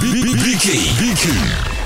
BK 0.00 0.66
BK 0.98 1.24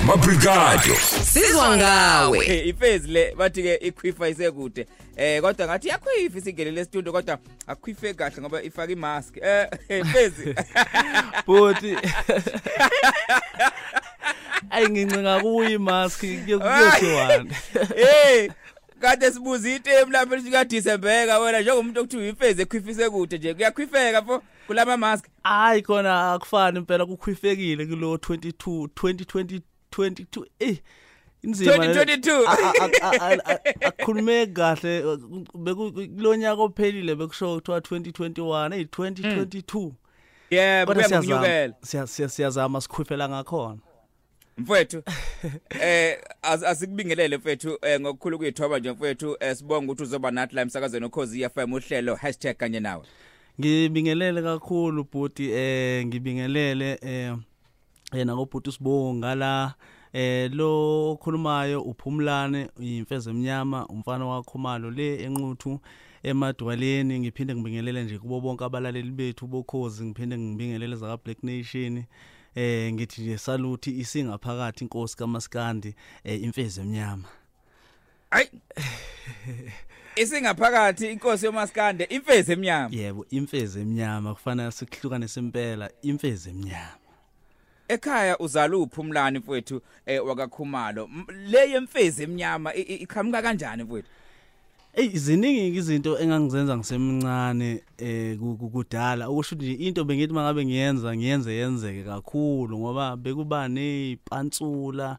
Mabrigado 0.05 0.95
Sizwa 1.23 1.77
ngawe. 1.77 2.45
Eh, 2.47 2.67
ifezi 2.67 3.07
le 3.07 3.35
bathi 3.35 3.63
ke 3.63 3.75
ikhwifa 3.75 4.29
isekude 4.29 4.87
eh 5.17 5.41
kodwa 5.41 5.67
ngathi 5.67 5.87
yakhwifa 5.87 6.37
isingenele 6.37 6.85
studio 6.85 7.11
kodwa 7.11 7.37
akhwife 7.67 8.13
kahle 8.13 8.41
ngoba 8.41 8.63
ifaka 8.63 8.91
imask 8.91 9.37
eh 9.37 9.67
ifezi 10.01 10.55
Buti. 11.47 11.97
Ayingincenga 14.69 15.39
kuyi 15.39 15.73
imask 15.73 16.19
kuyothiwana. 16.19 17.45
hey 17.95 18.49
kade 19.01 19.31
sibuza 19.31 19.69
itemu 19.69 20.11
lapha 20.11 20.35
lika 20.35 20.65
December 20.65 21.39
wena 21.39 21.61
njengomuntu 21.61 21.99
okuthiwa 21.99 22.25
ifezi 22.25 22.61
ekhwifise 22.61 23.09
kude 23.09 23.37
nje 23.37 23.53
kuyakhwifeka 23.53 24.21
fo 24.21 24.43
kulama 24.67 24.97
mask. 24.97 25.25
Hayi 25.43 25.81
khona 25.81 26.33
akufani 26.33 26.77
impela 26.79 27.05
kukhwifekile 27.05 27.85
kulo 27.85 28.15
22 28.15 28.87
2020 28.87 29.61
22 29.91 30.45
eh 30.59 30.77
inzima 31.43 31.75
2022. 31.85 33.67
akukhulumeki 33.81 34.51
kahle 34.53 35.17
bekulonyaka 35.55 36.61
ophelile 36.61 37.15
bekusho 37.15 37.55
kuthiwa 37.55 37.79
2021 37.79 38.73
hey 38.73 38.83
2022 38.83 39.91
yeah 40.49 40.85
kodwa 40.85 40.95
buya 41.03 41.07
siyazama 41.07 41.35
ngokunyukela 41.35 41.73
siya- 41.83 42.07
siya- 42.07 42.29
siyazama 42.29 42.81
sikhwifela 42.81 43.29
ngakhona. 43.29 43.77
Mfowethu 44.57 45.03
eh 45.69 46.17
az- 46.43 46.63
asikubingelele 46.67 47.37
mfowethu 47.37 47.77
eh 47.81 47.99
ngokukhulu 48.01 48.37
kuyithoba 48.37 48.79
nje 48.79 48.91
mfowethu 48.91 49.37
eh 49.39 49.55
sibonga 49.55 49.85
ukuthi 49.91 50.03
uzoba 50.03 50.31
nathi 50.31 50.55
la 50.55 50.61
emsakazweni 50.61 51.05
okhozi 51.05 51.49
FM 51.49 51.73
uhlelo 51.73 52.19
#kanye 52.57 52.79
nawe. 52.79 53.03
Ngibingelele 53.59 54.41
kakhulu 54.41 55.03
bhuti 55.03 55.51
eh 55.51 56.05
ngibingelele 56.05 56.99
eh 57.01 57.35
yena 58.13 58.35
ngobhuti 58.35 58.71
sibonga 58.71 59.35
la 59.35 59.73
eh 60.13 60.51
lo 60.53 61.11
okhulumayo 61.11 61.81
uphumlane 61.81 62.69
imfeze 62.79 63.29
emnyama 63.29 63.87
umfana 63.87 64.25
wakhomalo 64.25 64.91
le 64.91 65.23
enquthu 65.23 65.79
emadwaleni. 66.23 67.19
Ngiphinde 67.19 67.55
ngibingelele 67.55 68.03
nje 68.03 68.19
kubo 68.19 68.41
bonke 68.41 68.63
abalaleli 68.63 69.11
bethu 69.11 69.47
bokhozi 69.47 70.05
ngiphinde 70.05 70.37
ngibingelele 70.37 70.95
zaka 70.95 71.17
Black 71.17 71.43
Nation. 71.43 72.03
Eh 72.55 72.93
ngithi 72.93 73.21
nje 73.21 73.37
saluti 73.37 73.99
isingaphakathi 73.99 74.83
inkosi 74.83 75.17
kaMaskandi 75.17 75.95
eh 76.23 76.43
imfeze 76.43 76.81
emnyama. 76.81 77.27
Hayi. 78.31 78.49
Isingaphakathi 80.15 81.11
inkosi 81.11 81.45
yomaskande 81.45 82.03
imfezi 82.03 82.51
emnyama. 82.51 82.89
yebo 82.95 83.25
imfeze 83.29 83.81
emnyama 83.81 84.33
kufanele 84.33 84.71
sikuhlukane 84.71 85.27
sempela 85.27 85.89
imfeze 86.01 86.49
emnyama 86.49 86.97
Ekhaya 87.87 88.37
uzala 88.39 88.77
uphumlani 88.77 89.39
mfowethu 89.39 89.81
eh 90.05 90.25
wakakhumalo. 90.25 91.09
Le 91.47 91.69
yemfezi 91.71 92.23
emnyama 92.23 92.73
iqhamuka 92.75 93.41
kanjani 93.41 93.83
mfowethu? 93.83 94.07
Ey 94.93 95.09
ziningi 95.09 95.77
izinto 95.77 96.19
engangizenza 96.19 96.77
ngisemncane 96.77 97.83
eh 97.97 98.37
ku- 98.39 98.57
ku- 98.57 98.69
kudala 98.69 99.27
okusho 99.27 99.55
nje 99.55 99.73
into 99.73 100.03
bengithi 100.03 100.33
mangabe 100.33 100.65
ngiyenza 100.65 101.15
ngiyenze 101.15 101.53
yenzeke 101.53 102.03
kakhulu 102.03 102.79
ngoba 102.79 103.17
bekuba 103.17 103.67
nezipantsula 103.67 105.09
eh 105.11 105.17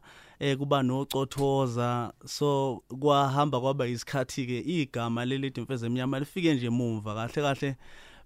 kuba 0.57 0.83
nocothoza 0.83 2.13
so 2.25 2.81
kwahamba 2.99 3.59
kwaba 3.61 3.87
isikhathi 3.87 4.45
ke 4.45 4.59
igama 4.59 5.25
lelithi 5.25 5.61
mfeze 5.61 5.85
emnyama 5.85 6.19
lifike 6.19 6.53
nje 6.53 6.65
emumva 6.65 7.15
kahle 7.15 7.41
kahle 7.41 7.75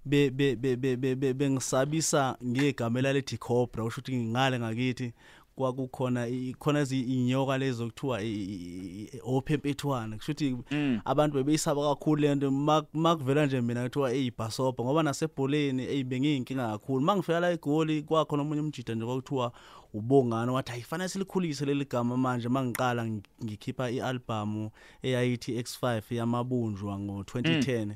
be 0.06 0.30
be 0.30 0.56
be 0.56 0.76
be- 0.76 0.96
be 0.98 1.16
be- 1.16 1.34
bengisabisa 1.34 2.38
ngegama 2.46 3.00
elalithi 3.00 3.38
cobra 3.38 3.84
usho 3.84 4.02
ukuthi 4.02 4.18
ngingale 4.18 4.60
ngakithi. 4.60 5.14
Kwakukhona 5.56 6.28
i- 6.28 6.56
khona 6.60 6.80
ezi 6.80 7.00
inyoka 7.00 7.58
lezo 7.58 7.86
kuthiwa 7.86 8.22
i- 8.22 8.44
i- 8.44 9.10
i- 9.14 9.22
ophempethwana 9.24 10.18
kusho 10.18 10.32
ukuthi 10.32 10.58
abantu 11.06 11.36
bebeyisaba 11.38 11.82
kakhulu 11.90 12.22
lento 12.22 12.52
makuvela 12.94 13.46
nje 13.46 13.62
mina 13.62 13.84
kuthiwa 13.84 14.14
eyibhasobha 14.14 14.84
ngoba 14.84 15.04
nasebholeni 15.04 15.84
eyibengiyinkinga 15.84 16.68
kakhulu. 16.72 17.02
Mangifika 17.06 17.40
la 17.40 17.52
egoli 17.52 18.02
kwakhona 18.04 18.42
omunye 18.44 18.62
umjida 18.62 18.96
nje 18.96 19.06
kwakuthiwa 19.06 19.52
ubongana 19.94 20.52
wathi 20.52 20.72
ayifanele 20.72 21.10
silikhulise 21.10 21.66
leli 21.66 21.86
gama 21.86 22.18
manje 22.18 22.50
mangiqala 22.50 23.04
ngi- 23.06 23.24
ngikhipha 23.44 23.90
ialbum 23.92 24.70
eyayithi 25.04 25.60
X5 25.62 26.02
yamabunjwa 26.16 26.96
ngo2010 26.98 27.96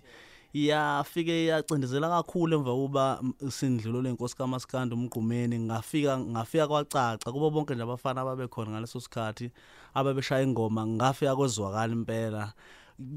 yafike 0.54 1.46
yacindezela 1.46 2.10
kakhulu 2.10 2.56
emva 2.56 2.74
kuba 2.76 3.20
m- 3.24 3.52
sindlulo 3.52 4.02
lenkosi 4.02 4.36
kaMaskandi 4.38 4.96
umgqumeni. 4.96 5.60
Ngafika 5.60 6.20
ngafika 6.20 6.68
kwacaca 6.68 7.32
kubo 7.32 7.50
bonke 7.52 7.74
nje 7.76 7.84
abafana 7.84 8.22
ababekhona 8.22 8.72
ngaleso 8.72 9.00
sikhathi 9.00 9.52
ababeshaya 9.94 10.44
ingoma 10.44 10.88
ngafika 10.88 11.36
kwezwakala 11.36 11.94
impela. 11.94 12.54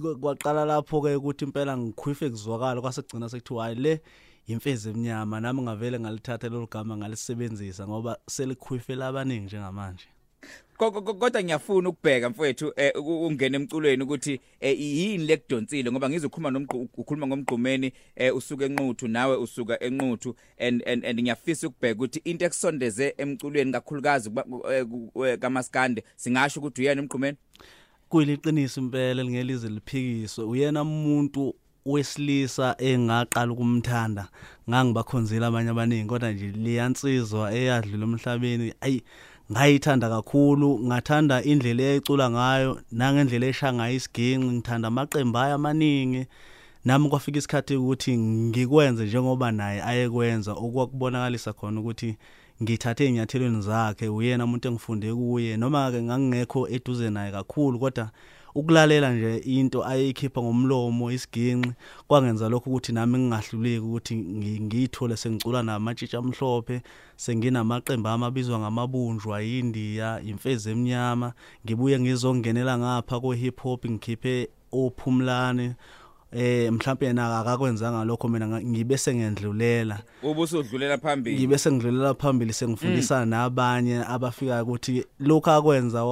Kwa- 0.03 0.16
kwaqala 0.16 0.65
lapho 0.65 1.00
ke 1.03 1.15
ukuthi 1.15 1.45
impela 1.45 1.77
ngikhwife 1.78 2.31
kuzwakala 2.31 2.81
kwasegcina 2.81 3.28
sekuthiwa 3.28 3.65
hayi 3.65 3.75
le 3.77 4.03
imfezi 4.53 4.91
emnyama 4.91 5.41
nami 5.41 5.62
ngavele 5.62 6.00
ngalithatha 6.00 6.48
lelo 6.48 6.66
gama 6.66 6.97
ngalisebenzisa 6.97 7.88
ngoba 7.88 8.19
selikhwifela 8.26 9.06
abaningi 9.06 9.44
njengamanje. 9.44 10.04
Ko- 10.76 10.91
ko- 10.92 11.03
ko- 11.03 11.14
Kodwa 11.14 11.42
ngiyafuna 11.42 11.88
ukubheka 11.88 12.31
mfowethu 12.31 12.72
eh 12.76 12.92
u- 12.97 13.26
ungena 13.26 13.56
emculweni 13.56 14.03
ukuthi 14.03 14.41
eh, 14.60 14.81
yini 14.81 15.26
lekudonsile 15.26 15.91
ngoba 15.92 16.09
ngizokhuluma 16.10 16.50
nomgqu 16.50 16.88
ukhuluma 16.97 17.26
ngomgqumeni 17.26 17.92
eh 18.16 18.36
usuka 18.36 18.64
enquthu 18.64 19.09
nawe 19.09 19.36
usuka 19.36 19.81
enquthu 19.84 20.34
and 20.59 20.82
and 20.86 21.04
and 21.06 21.20
ngiyafisa 21.20 21.66
ukubheka 21.69 21.94
ukuthi 21.94 22.19
into 22.25 22.44
ekusondeze 22.44 23.15
emculweni 23.19 23.72
kakhulukazi 23.72 24.30
kuba- 24.30 24.47
eh, 24.75 24.86
ku- 24.86 25.26
eh, 25.26 25.38
kaMaskande 25.38 26.04
singasho 26.16 26.60
ukuthi 26.60 26.82
uyena 26.82 27.03
umgqumeni 27.03 27.36
kuyiliqiniso 28.09 28.80
impela 28.80 29.22
lingelize 29.22 29.69
liphikiswe 29.69 30.44
uyena 30.44 30.82
umuntu 30.82 31.54
wesilisa 31.93 32.76
engaqala 32.78 33.53
ukumthanda 33.53 34.25
ngangibakhonzela 34.69 35.47
abanye 35.47 35.71
abaningi 35.71 36.09
kodwa 36.09 36.31
nje 36.32 36.47
liyansizwa 36.65 37.44
eyadlula 37.59 38.04
emhlabeni 38.09 38.66
ayi 38.84 38.99
ngayithanda 39.53 40.06
kakhulu 40.15 40.69
ngathanda 40.88 41.37
indlela 41.50 41.82
eyicula 41.82 42.27
ngayo 42.31 42.71
nangendlela 42.93 43.47
eshaya 43.47 43.72
ngayo 43.72 43.94
isiginci 43.97 44.47
ngithanda 44.47 44.88
amaqembu 44.88 45.38
ayo 45.38 45.54
amaningi. 45.54 46.27
Nami 46.84 47.09
kwafika 47.09 47.38
isikhathi 47.38 47.77
ukuthi 47.77 48.19
ngikwenze 48.19 49.04
njengoba 49.04 49.53
naye 49.53 49.82
ayekwenza 49.82 50.53
okwakubonakalisa 50.53 51.53
khona 51.53 51.81
ukuthi 51.81 52.16
ngithathe 52.62 53.06
inyathelweni 53.06 53.62
zakhe 53.62 54.09
uyena 54.09 54.44
umuntu 54.44 54.69
engifunde 54.69 55.15
kuye 55.15 55.56
noma 55.56 55.91
ke 55.93 56.03
ngangingekho 56.03 56.69
eduze 56.69 57.10
naye 57.10 57.32
kakhulu 57.32 57.78
kodwa 57.78 58.10
ukulalela 58.58 59.08
nje 59.14 59.36
into 59.36 59.78
ayikhipha 59.91 60.42
ngomlomo 60.42 61.04
isiginci 61.12 61.72
kwangenza 62.08 62.48
lokho 62.48 62.70
ukuthi 62.70 62.92
nami 62.92 63.19
ngingahluleki 63.19 63.84
ukuthi 63.88 64.14
ngi- 64.16 64.60
ngiyithole 64.66 65.16
sengicula 65.16 65.62
namatshitsha 65.62 66.19
amhlophe 66.19 66.82
senginamaqembu 67.16 68.08
amabizwa 68.08 68.58
ngamabunjwa 68.58 69.36
yindiya 69.41 70.20
imfezi 70.30 70.70
emnyama. 70.70 71.32
Ngibuye 71.64 72.00
ngizongenela 72.00 72.78
ngapha 72.78 73.20
kwe 73.20 73.36
hip 73.36 73.60
hop 73.60 73.86
ngikhiphe 73.86 74.48
ophumlane 74.72 75.74
eh 76.33 76.72
mhlawumbe 76.72 77.06
yena 77.06 77.39
akakwenzanga 77.41 78.05
lokho 78.05 78.28
mina 78.28 78.61
ngibe 78.61 78.99
sengendlulela 78.99 79.99
ubusudlulela 80.22 80.99
phambili. 80.99 81.37
Ngibe 81.37 81.59
sengidlulela 81.59 82.15
phambili 82.15 82.53
sengifundisa 82.53 83.25
nabanye 83.27 84.05
abafika 84.09 84.62
ukuthi 84.62 85.05
lokho 85.21 85.50
akwenza 85.50 86.05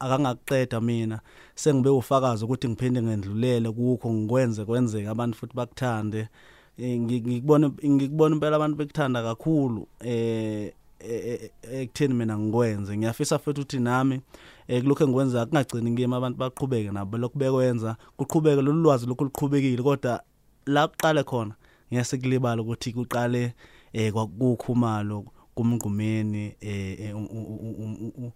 akangakuqeda 0.00 0.80
mina. 0.80 1.20
Sengibe 1.54 1.88
ufakazi 1.90 2.44
ukuthi 2.44 2.68
ngiphinde 2.68 3.02
ngendlulele 3.02 3.70
kukho 3.70 4.12
ngikwenze 4.12 4.64
kwenzeke 4.64 5.08
abantu 5.08 5.38
futhi 5.38 5.54
bakuthande. 5.56 6.28
Eh, 6.78 6.98
ngi- 7.00 7.20
ngikubona 7.20 7.70
ngikubona 7.86 8.34
impela 8.34 8.56
abantu 8.56 8.76
bekuthanda 8.76 9.22
kakhulu 9.22 9.86
eh 10.00 10.72
eh, 11.00 11.40
eh, 11.42 11.50
ekutheni 11.72 12.14
mina 12.14 12.38
ngikwenze. 12.38 12.96
Ngiyafisa 12.96 13.38
futhi 13.38 13.60
ukuthi 13.60 13.78
nami 13.78 14.14
eh 14.14 14.20
kulokho 14.66 15.04
engikwenza 15.04 15.46
kungagcini 15.46 15.90
ngiyema 15.90 16.16
abantu 16.16 16.38
baqhubeke 16.38 16.90
nabo. 16.90 17.18
Lokhu 17.18 17.38
bekwenza 17.38 17.96
kuqhubeke 18.16 18.62
lolu 18.62 18.82
lwazi 18.82 19.06
lokhu 19.06 19.24
luqhubekile 19.24 19.82
kodwa 19.82 20.22
la 20.66 20.88
kuqale 20.88 21.22
khona 21.24 21.54
ngiyase 21.92 22.18
kulibala 22.18 22.62
ukuthi 22.62 22.92
kuqale 22.92 23.54
eh 23.92 24.12
kwakukhumalo 24.12 25.24
kumngqumeni 25.54 26.56
eh 26.60 27.00
eh, 27.00 27.16
u- 27.16 27.30
u- 27.30 27.60
u- 27.66 27.76
u- 27.84 28.12
u- 28.26 28.32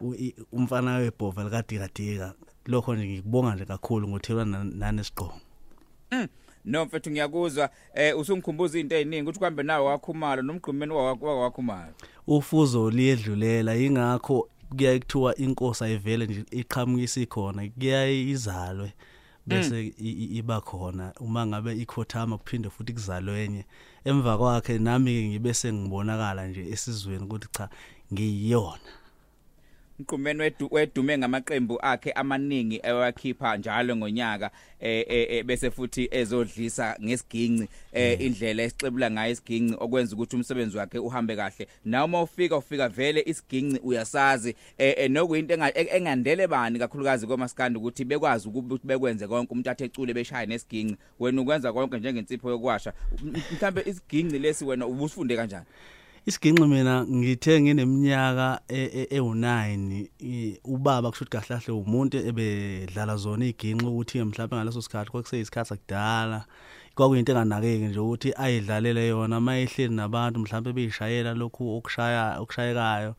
u- 0.00 0.14
i- 0.14 0.34
umfana 0.52 0.96
webhova 0.96 1.44
likadikadika 1.44 2.34
lokho 2.66 2.94
nje 2.94 3.06
ngikubonga 3.06 3.54
nje 3.54 3.64
kakhulu 3.64 4.08
ngothelwa 4.08 4.44
nanesiqongo 4.44 5.34
no 6.64 6.84
mfethu 6.84 7.10
ngiyakuzwa. 7.10 7.70
Eh 7.94 8.18
usungikhumbuza 8.18 8.78
into 8.78 8.96
eziningi 8.96 9.22
ukuthi 9.22 9.38
kuhambe 9.38 9.62
nawe 9.62 9.86
wakhumalo 9.86 10.42
nomgqumeni 10.42 10.92
wawakhumalo 10.92 11.92
ufuzo 12.26 12.90
liyedlulela 12.90 13.76
ingakho 13.76 14.48
kuyaye 14.76 14.98
kuthiwa 14.98 15.36
inkosi 15.36 15.84
ayivele 15.84 16.26
nje 16.26 16.44
iqhamukisa 16.50 17.20
ikhona 17.20 17.68
kuyaye 17.68 18.22
izalwe 18.30 18.92
bese 19.46 19.86
i- 19.86 19.92
i- 20.24 20.38
iba 20.38 20.60
khona. 20.60 21.12
Uma 21.20 21.46
ngabe 21.46 21.72
ikhothama 21.74 22.38
kuphinde 22.38 22.70
futhi 22.70 22.92
kuzalwe 22.92 23.44
enye. 23.44 23.64
Emva 24.04 24.38
kwakhe 24.38 24.78
nami 24.78 25.10
ke 25.12 25.28
ngibe 25.28 25.54
sengibonakala 25.54 26.46
nje 26.48 26.68
esizweni 26.70 27.24
ukuthi 27.24 27.48
cha 27.52 27.68
ngiyiyona. 28.12 28.90
Mqhumeni 30.00 30.40
wedu 30.40 30.68
wedume 30.70 31.18
ngamaqembu 31.18 31.78
akhe 31.82 32.12
amaningi 32.12 32.80
ewakhipha 32.82 33.56
njalo 33.56 33.96
ngonyaka 33.96 34.50
eh, 34.80 35.04
eh 35.08 35.26
eh, 35.30 35.44
bese 35.44 35.70
futhi 35.70 36.08
ezodlisa 36.10 36.96
ngesiginci 37.02 37.68
eh 37.92 38.20
indlela 38.20 38.62
esixebula 38.62 39.10
ngayo 39.10 39.32
isiginci 39.32 39.74
okwenza 39.80 40.14
ukuthi 40.16 40.36
umsebenzi 40.36 40.76
wakhe 40.78 40.98
uhambe 40.98 41.36
kahle. 41.36 41.68
Nawe 41.84 42.04
uma 42.04 42.22
ufika 42.22 42.56
ufika 42.56 42.88
vele 42.88 43.22
isiginci 43.26 43.80
uyasazi 43.84 44.54
eh 44.78 44.94
eh, 44.98 45.10
nokuyinto 45.10 45.54
enga- 45.54 45.72
e- 45.78 45.96
engandele 45.96 46.46
bani 46.46 46.78
kakhulukazi 46.78 47.26
komaskandi 47.26 47.78
ukuthi 47.78 48.04
bekwazi 48.04 48.48
ukuthi 48.48 48.86
bekwenze 48.86 49.26
konke 49.28 49.52
umuntu 49.52 49.70
athe 49.70 49.84
ecule 49.84 50.14
beshaye 50.14 50.46
nesiginci 50.46 50.96
wena 51.20 51.40
ukwenza 51.42 51.72
konke 51.72 51.98
njengensipho 51.98 52.50
yokwasha 52.50 52.92
M- 53.24 53.42
mhlambe 53.52 53.82
isiginci 53.86 54.38
lesi 54.38 54.64
wena 54.64 54.86
ubusifunde 54.86 55.36
kanjani? 55.36 55.66
Isiginqi 56.26 56.66
mina 56.68 57.04
ngithe 57.04 57.60
ngineminyaka 57.60 58.60
e- 58.68 58.90
e- 59.00 59.18
ewu9 59.18 60.08
i- 60.20 60.58
ubaba 60.64 61.10
kusho 61.10 61.24
ukuthi 61.24 61.36
kahle 61.36 61.60
kahle 61.60 61.72
umuntu 61.80 62.16
ebedlala 62.28 63.16
zona 63.16 63.44
iginqi 63.48 63.86
ukuthi 63.86 64.20
mhlawumbe 64.24 64.56
ngaleso 64.56 64.82
sikhathi 64.84 65.10
kwakuseyisikhathi 65.10 65.68
sakudala. 65.68 66.44
Kwakuyinto 66.94 67.32
enganakeki 67.32 67.86
nje 67.88 68.00
ukuthi 68.00 68.28
ayidlalele 68.36 69.08
yona 69.08 69.40
mayehleli 69.40 69.94
nabantu 69.94 70.40
mhlawumbe 70.40 70.72
beyishayela 70.76 71.32
lokhu 71.34 71.62
okushaya 71.76 72.24
okushayekayo 72.42 73.14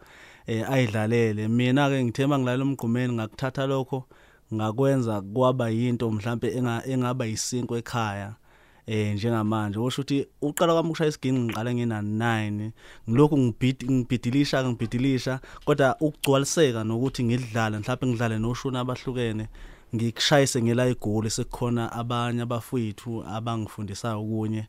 eh 0.48 0.69
ayidlalele. 0.69 1.48
Mina 1.48 1.89
ke 1.89 2.03
ngithe 2.03 2.27
mangilalela 2.30 2.63
umgqumeni 2.65 3.13
ngakuthatha 3.13 3.65
lokho 3.65 4.06
ngakwenza 4.53 5.21
kwaba 5.21 5.69
yinto 5.69 6.06
mhlawumbe 6.12 6.48
enga- 6.57 6.86
engaba 6.86 7.25
yisinko 7.25 7.77
ekhaya. 7.81 8.41
Eh 8.92 9.14
njengamanje 9.16 9.80
okusho 9.80 10.02
ukuthi 10.02 10.18
uqala 10.42 10.74
kwami 10.74 10.90
ukushaya 10.90 11.10
isiginci 11.10 11.40
ngiqale 11.40 11.72
ngina 11.74 12.02
9 12.02 12.72
ngilokhu 13.10 13.38
ngibhidi 13.38 13.84
ngibhidilisha 13.94 14.58
ngibhidilisha 14.64 15.34
kodwa 15.66 15.96
ukugcwaliseka 16.06 16.84
nokuthi 16.84 17.24
ngidlale 17.24 17.76
mhlawumbe 17.80 18.08
ngidlale 18.08 18.38
noshuna 18.40 18.80
abahlukene 18.80 19.46
ngikushayise 19.96 20.62
ngela 20.62 20.88
igoli 20.94 21.30
sekukhona 21.30 21.84
abanye 22.00 22.42
abafowethu 22.44 23.24
abangifundisayo 23.36 24.22
kunye 24.30 24.64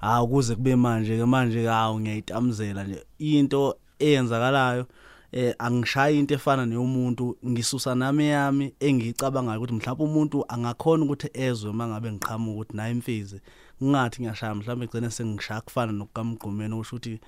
ha 0.00 0.22
ukuze 0.22 0.54
kube 0.54 0.76
manje 0.76 1.18
ke 1.18 1.26
manje 1.26 1.66
hawo 1.66 2.00
ngiyayitamzela 2.00 2.84
nje. 2.84 3.02
Into 3.18 3.74
eyenzakalayo 3.98 4.86
eh 5.36 5.54
angishayi 5.58 6.18
into 6.18 6.34
efana 6.34 6.66
neyomuntu 6.66 7.36
ngisusa 7.46 7.94
nami 7.94 8.28
yami 8.28 8.74
engicabangayo 8.80 9.58
ukuthi 9.58 9.74
mhlawumbe 9.74 10.04
umuntu 10.04 10.44
angakhona 10.48 11.04
ukuthi 11.04 11.28
ezwe 11.34 11.72
mangabe 11.72 12.12
ngiqhamuka 12.12 12.54
ukuthi 12.54 12.76
naye 12.76 12.92
imfizi 12.92 13.38
ngingathi 13.82 14.22
ngiyashaya 14.22 14.54
mhlawumbe 14.54 14.84
egcine 14.86 15.10
sengishaya 15.10 15.60
kufana 15.66 15.92
nokukamgqumeni 15.92 16.74
okusho 16.74 16.96
ukuthi 16.96 17.20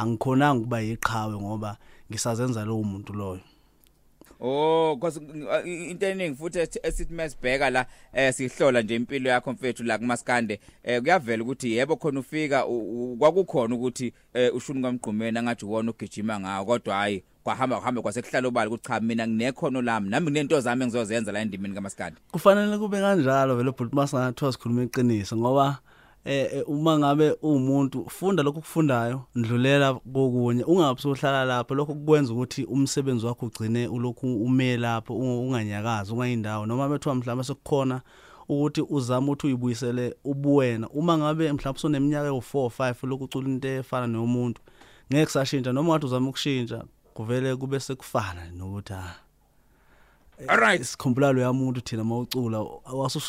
angikhonanga 0.00 0.60
ukuba 0.60 0.78
yiqhawe 0.86 1.34
ngoba 1.42 1.70
ngisazenza 2.08 2.64
lowo 2.64 2.82
muntu 2.90 3.12
loyo. 3.12 3.42
Oh 4.40 4.94
because 4.94 5.16
into 5.16 6.06
eningi 6.06 6.36
futhi 6.36 6.58
esithi 6.82 7.14
masibheka 7.14 7.70
la 7.70 7.86
eh 8.12 8.34
sihlola 8.34 8.82
nje 8.82 8.96
impilo 8.96 9.30
yakho 9.30 9.52
mfethu 9.52 9.84
la 9.84 9.98
kumaskande 9.98 10.60
eh 10.84 11.02
kuyavela 11.02 11.42
ukuthi 11.42 11.72
yebo 11.72 11.96
khona 11.96 12.20
ufika 12.20 12.64
kwakukhona 13.18 13.74
ukuthi 13.74 14.12
eh 14.34 14.54
ushuni 14.54 14.82
kamgqumeni 14.82 15.38
angathi 15.38 15.64
wona 15.64 15.90
ugijima 15.90 16.40
ngawo 16.40 16.64
kodwa 16.64 16.96
hayi 16.96 17.22
kwahamba 17.44 17.76
kuhambe 17.76 18.00
kwasekuhlala 18.02 18.48
obala 18.48 18.70
ukuthi 18.70 18.88
cha 18.88 19.00
mina 19.00 19.28
nginekhono 19.28 19.82
lami 19.82 20.08
nami 20.08 20.26
nginento 20.26 20.60
zami 20.60 20.82
engizozenza 20.82 21.32
la 21.32 21.40
endimeni 21.40 21.74
kamaskande 21.74 22.16
kufanele 22.32 22.78
kube 22.78 23.00
kanjalo 23.00 23.56
vele 23.56 23.70
bhuti 23.70 23.96
masangathiwa 23.96 24.52
sikhuluma 24.52 24.82
iqiniso 24.82 25.36
ngoba 25.36 25.78
eh 26.24 26.48
eh, 26.52 26.64
uma 26.68 26.98
ngabe 26.98 27.30
umuntu 27.42 28.04
funda 28.10 28.42
lokho 28.42 28.60
kufundayo 28.60 29.22
ndlulela 29.34 29.94
kokunye 29.94 30.64
ungabe 30.64 31.00
uhlala 31.04 31.44
lapho. 31.44 31.74
Lokho 31.74 31.94
kukwenza 31.94 32.32
ukuthi 32.32 32.64
umsebenzi 32.64 33.26
wakho 33.26 33.46
ugcine 33.46 33.88
ulokhu 33.88 34.44
ume 34.44 34.76
lapho 34.76 35.14
unga- 35.14 35.40
unganyakazi 35.40 36.12
ungayindawo. 36.12 36.66
Noma 36.66 36.88
bethiwa 36.88 37.14
mhlawumbe 37.14 37.44
sekukhona 37.44 38.00
ukuthi 38.48 38.82
uzama 38.88 39.26
ukuthi 39.32 39.46
uyibuyisele 39.46 40.14
ubuwena. 40.24 40.88
Uma 40.88 41.18
ngabe 41.18 41.52
mhlawumbe 41.52 41.80
soneminyaka 41.80 42.28
ewu4 42.28 42.68
5 42.68 43.06
lokhu 43.06 43.24
ucula 43.24 43.48
into 43.48 43.68
efana 43.68 44.06
nomuntu 44.06 44.60
ngeke 45.12 45.24
kusashintsha. 45.24 45.72
Noma 45.72 45.88
ngathi 45.92 46.06
uzama 46.06 46.28
ukushintsha 46.28 46.84
kuvele 47.14 47.56
kube 47.56 47.80
sekufana 47.80 48.50
nokuthi 48.56 48.92
ah 48.92 49.27
Alright. 50.46 50.82
sikhumbula 50.82 51.32
lo 51.32 51.40
yamuntu 51.40 51.80
thina 51.80 52.04
mawucula 52.04 52.66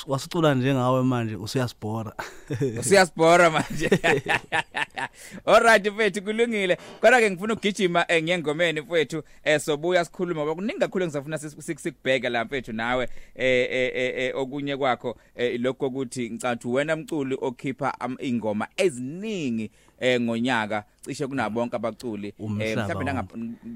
wasucula 0.07 0.55
njengawe 0.55 1.03
manje 1.03 1.35
usuyasibhora 1.35 2.13
Usiyasibhora 2.79 3.49
manje. 3.49 3.89
Alright 5.45 5.87
mfethu 5.87 6.21
kulungile. 6.21 6.77
Kodwa 7.01 7.19
ke 7.19 7.31
ngifuna 7.31 7.53
ukugijima 7.53 8.05
eh, 8.07 8.23
ngiyengomeni 8.23 8.81
mfethu 8.81 9.23
eh 9.43 9.59
sobuya 9.59 10.05
sikhuluma 10.05 10.41
ngoba 10.41 10.55
kuningi 10.55 10.79
kakhulu 10.79 11.03
engizafuna 11.03 11.37
sikubheke 11.37 12.29
la 12.29 12.45
mfethu 12.45 12.73
nawe 12.73 13.09
eh 13.35 13.67
eh, 13.71 13.91
eh 13.95 14.13
eh, 14.17 14.35
okunye 14.35 14.77
kwakho 14.77 15.17
eh, 15.35 15.59
lokho 15.61 15.87
ukuthi 15.87 16.29
ngicathi 16.29 16.67
wena 16.67 16.95
mculi 16.95 17.37
okhipha 17.41 17.93
ingoma 18.19 18.67
eziningi 18.77 19.71
eh 19.99 20.21
ngonyaka 20.21 20.83
cishe 21.01 21.27
kunabonke 21.27 21.75
abaculi 21.75 22.33
Umhlaba 22.39 22.81
mhlawumbe 22.83 23.03
nanga 23.05 23.23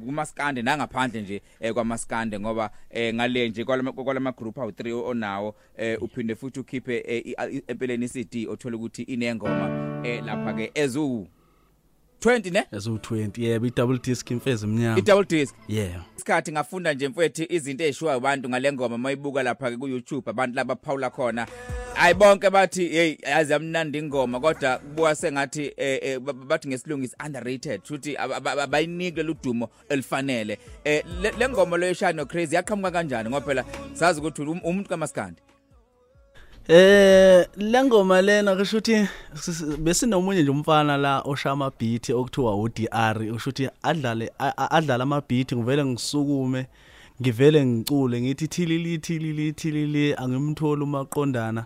kumaskande 0.05 0.61
nangaphandle 0.61 1.21
nje 1.21 1.41
eh, 1.59 1.73
kwamaskande 1.73 2.39
ngoba 2.39 2.69
eh, 2.89 3.13
ngale 3.13 3.49
nje 3.49 3.63
kwalama 3.65 3.91
kwalama 3.91 4.31
group 4.31 4.57
awu 4.57 4.69
3 4.71 4.91
onawo 5.05 5.55
eh, 5.77 6.03
uphinde 6.03 6.35
futhi 6.35 6.59
ukhiphe 6.59 7.03
eh, 7.07 7.21
i- 7.25 7.55
i- 7.57 7.63
empeleni 7.67 8.09
CD 8.09 8.47
othola 8.47 8.75
ukuthi 8.77 9.01
inengoma 9.01 9.99
eh, 10.03 10.23
lapha 10.25 10.53
ke 10.53 10.71
ezu 10.73 11.27
20 12.21 12.51
ne? 12.53 12.65
Ezu20 12.71 13.41
yebo 13.43 13.65
i-double 13.65 13.99
disc 13.99 14.31
imfezi 14.31 14.65
emnyama 14.65 14.97
i 14.97 15.01
double 15.01 15.25
disc. 15.25 15.55
Yeah. 15.67 16.03
Isikhathi 16.23 16.51
ngafunda 16.51 16.93
nje 16.93 17.07
mfethu 17.07 17.45
izinto 17.49 17.83
ezishiwa 17.83 18.13
abantu 18.13 18.49
ngale 18.49 18.73
ngoma 18.73 18.97
mayibuka 18.97 19.43
lapha 19.43 19.71
ke 19.71 19.77
ku 19.77 19.87
YouTube 19.87 20.29
abantu 20.29 20.55
laba 20.55 20.75
phawula 20.75 21.09
khona. 21.09 21.47
Ayi 21.95 22.13
bonke 22.13 22.49
bathi 22.49 22.87
hey 22.89 23.17
yazi 23.21 23.53
amnandi 23.53 23.97
ingoma 23.99 24.39
kodwa 24.39 24.77
kubuka 24.77 25.15
sengathi 25.15 25.73
eh, 25.77 25.99
eh, 26.01 26.19
ba- 26.19 26.33
bathi 26.33 26.67
ngesilungu 26.67 27.05
is 27.05 27.15
underrated 27.25 27.81
futhi 27.83 28.17
abayinike 28.17 29.23
ludumo 29.23 29.69
elifanele. 29.89 30.57
Eh 30.83 31.03
le 31.21 31.31
le 31.31 31.49
ngoma 31.49 31.77
lo 31.77 31.93
Shine 31.93 32.13
no 32.13 32.25
Crazy 32.25 32.55
yaqhamuka 32.55 32.91
kanjani 32.91 33.29
ngoba 33.29 33.45
phela 33.45 33.65
sazi 33.93 34.19
ukuthi 34.19 34.41
um- 34.41 34.61
umuntu 34.63 34.89
kaMaskandi 34.89 35.41
Eh 36.67 37.45
lengoma 37.57 38.21
lena 38.21 38.55
kusho 38.55 38.77
ukuthi 38.77 39.07
sis- 39.35 39.77
besinomunye 39.77 40.41
nje 40.41 40.51
umfana 40.51 40.97
la 40.97 41.21
oshaya 41.21 41.53
ama 41.53 41.71
beat 41.79 42.09
okuthiwa 42.09 42.55
uDR 42.55 43.17
usho 43.35 43.49
ukuthi 43.49 43.69
adlale 43.83 44.31
adlala 44.69 45.03
ama 45.03 45.21
beat 45.29 45.53
ngivele 45.53 45.85
ngisukume 45.85 46.65
ngivele 47.21 47.65
ngicule 47.65 48.21
ngithi 48.21 48.47
thilili 48.47 48.97
thilili 48.97 49.53
thilili 49.53 50.13
angimtholi 50.13 50.83
umaqondana. 50.83 51.65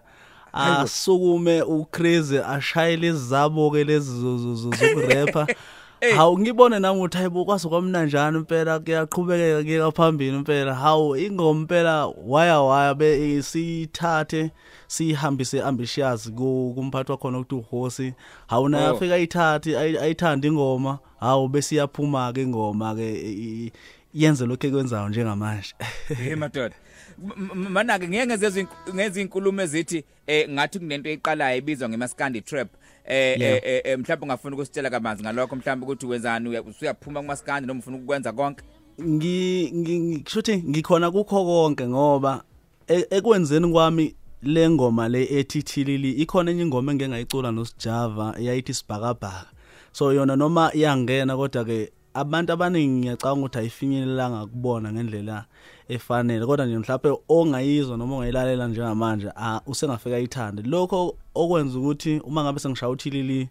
Asukume 0.53 1.61
ucrazy 1.61 2.39
ashayele 2.39 3.07
izabo 3.07 3.71
ke 3.71 3.83
lezi 3.83 4.11
zokurapper 4.55 5.47
hawu 6.15 6.39
ngibone 6.39 6.79
nami 6.79 6.99
ukuthi 6.99 7.17
hayibo 7.17 7.45
kwaso 7.45 7.69
kwamnanjani 7.69 8.37
impela 8.37 8.79
kuyaqhubekeka 8.79 9.63
kuya 9.63 9.91
phambili 9.91 10.37
impela. 10.37 10.75
Hawu 10.75 11.15
ingoma 11.17 11.59
impela 11.59 12.05
waya 12.07 12.59
waya 12.61 12.93
be 12.95 13.41
sithathe 13.41 14.51
sihambise 14.87 15.61
ambitious 15.61 16.31
ku- 16.31 16.71
kumphathi 16.75 17.11
wakhona 17.11 17.39
ukuthi 17.39 17.55
uhosi. 17.55 18.13
Hawu 18.47 18.69
naye 18.69 18.87
Oh. 18.87 18.95
afika 18.95 19.13
ayithathe 19.15 19.77
ayi- 19.77 19.97
ayithanda 19.99 20.47
ingoma. 20.47 20.99
Hawu 21.19 21.47
bese 21.49 21.75
iyaphuma 21.75 22.33
ke 22.33 22.41
ingoma 22.41 22.95
ke 22.95 23.13
i- 23.15 23.65
i- 23.65 23.71
yenze 24.13 24.45
lokho 24.45 24.67
ekwenzayo 24.67 25.09
njengamanje. 25.09 25.73
Hey 26.17 26.35
madoda. 26.35 26.75
M- 27.23 27.49
m- 27.53 27.69
mana 27.73 27.99
ke 27.99 28.07
ngeke 28.07 28.25
ngezwe 28.37 28.67
ngeze 28.93 29.21
inkulumo 29.21 29.61
ezithi 29.61 30.03
eh 30.27 30.49
ngathi 30.49 30.79
kunento 30.79 31.09
eyiqalayo 31.09 31.57
ibizwa 31.57 31.89
ngemaskandi 31.89 32.41
trap. 32.41 32.67
Eh 33.07 33.39
Yeah. 33.39 33.55
eh, 33.55 33.61
eh, 33.63 33.81
eh, 33.85 33.99
mhlawumbe 33.99 34.23
ungafuna 34.25 34.55
ukusitshela 34.55 34.89
kabanzi 34.89 35.23
ngalokho 35.23 35.55
mhlawumbe 35.55 35.85
ukuthi 35.85 36.05
wenzani 36.05 36.49
uya- 36.49 36.61
usuyaphuma 36.63 37.21
kumaskandi 37.21 37.67
noma 37.67 37.79
ufuna 37.79 37.97
ukwenza 37.97 38.31
konke 38.31 38.63
ngi 39.01 39.71
ngi- 39.75 39.99
ngisho 39.99 40.39
ukuthi 40.39 40.57
ngikhona 40.69 41.11
kukho 41.11 41.45
konke 41.45 41.87
ngoba 41.87 42.43
e- 42.87 43.07
ekwenzeni 43.09 43.71
kwami 43.71 44.15
le 44.41 44.69
ngoma 44.69 45.09
le 45.09 45.23
ethi 45.39 45.63
thilili 45.63 46.11
ikhona 46.11 46.51
enye 46.51 46.61
ingoma 46.63 46.91
engeke 46.91 47.09
ngayicula 47.09 47.51
noSjava 47.51 48.35
eyayithi 48.39 48.73
sibhakabhaka 48.73 49.45
so 49.91 50.13
yona 50.13 50.35
noma 50.35 50.71
iyangena 50.73 51.37
kodwa 51.37 51.65
ke 51.65 51.91
abantu 52.13 52.53
abaningi 52.53 52.99
ngiyacabanga 52.99 53.39
ukuthi 53.39 53.57
ayifinyelelanga 53.59 54.45
kubona 54.45 54.93
ngendlela 54.93 55.45
efanele 55.89 56.45
kodwa 56.45 56.65
nje 56.65 56.77
mhlawumbe 56.77 57.19
ongayizwa 57.29 57.97
noma 57.97 58.15
ongayilalela 58.15 58.67
njengamanje 58.67 59.29
ah 59.35 59.61
usengafika 59.67 60.15
ayithande 60.15 60.61
lokho 60.61 61.15
okwenza 61.35 61.79
ukuthi 61.79 62.19
uma 62.19 62.43
ngabe 62.43 62.59
sengishaya 62.59 62.89
uthilili 62.91 63.49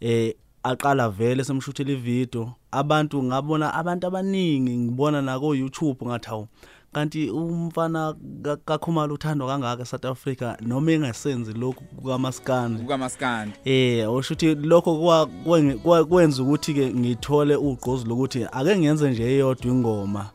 eh 0.00 0.34
aqala 0.62 1.08
vele 1.08 1.44
semshuthela 1.44 1.90
ivideo 1.92 2.52
abantu 2.70 3.22
ngabona 3.22 3.74
abantu 3.74 4.06
abaningi 4.06 4.76
ngibona 4.78 5.22
na 5.22 5.40
ku 5.40 5.54
YouTube 5.54 6.06
ngathi 6.06 6.28
hawu 6.28 6.46
kanti 6.92 7.30
umfana 7.30 8.14
ka- 8.42 8.56
kakhumalo 8.56 9.14
uthandwa 9.14 9.48
kangaka 9.48 9.82
eSouth 9.82 10.04
Africa? 10.04 10.56
Noma 10.60 10.92
engasenzi 10.92 11.52
lokhu 11.52 11.84
kukaMaskandi. 11.84 12.82
kukaMaskandi. 12.82 13.52
Eh 13.64 14.12
usho 14.14 14.34
ukuthi 14.34 14.54
lokho 14.54 14.98
kwa- 14.98 15.26
kwen- 15.26 15.78
kwa- 15.78 16.04
kwenza 16.04 16.42
ukuthi 16.42 16.74
ke 16.74 16.94
ngithole 16.94 17.56
ugqozi 17.56 18.04
lokuthi 18.08 18.44
ake 18.52 18.76
ngiyenze 18.78 19.10
nje 19.10 19.22
eyodwa 19.24 19.66
ingoma. 19.72 20.30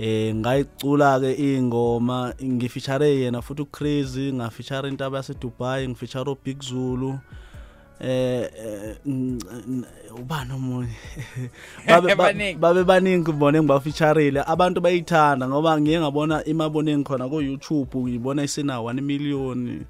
Eh 0.00 0.32
ngayicula 0.34 1.20
ke 1.20 1.30
ingoma 1.36 2.32
ngifeature 2.42 3.08
yena 3.20 3.42
futhi 3.42 3.62
uCrazy 3.62 4.32
ngafeature 4.32 4.88
intaba 4.88 5.16
yase 5.20 5.34
Dubai 5.34 5.88
ngifeature 5.88 6.30
uBig 6.30 6.62
Zulu. 6.62 7.18
Eh 8.00 8.48
eh, 8.64 8.96
n- 9.06 9.36
n- 9.68 9.84
ubani 10.16 10.52
omunye? 10.56 10.88
Babe 11.88 12.14
ba- 12.16 12.32
Baningi. 12.32 12.56
babe 12.58 12.84
baningi 12.84 13.18
ngibone 13.28 13.60
ngibafeatureile 13.60 14.40
abantu 14.46 14.80
bayithanda 14.80 15.48
ngoba 15.48 15.80
ngiye 15.80 16.00
ngabona 16.00 16.44
imaboneni 16.44 17.04
khona 17.04 17.28
ku 17.28 17.42
YouTube 17.42 17.92
ngibona 17.98 18.42
isina 18.42 18.80
1 18.80 19.00
million. 19.04 19.84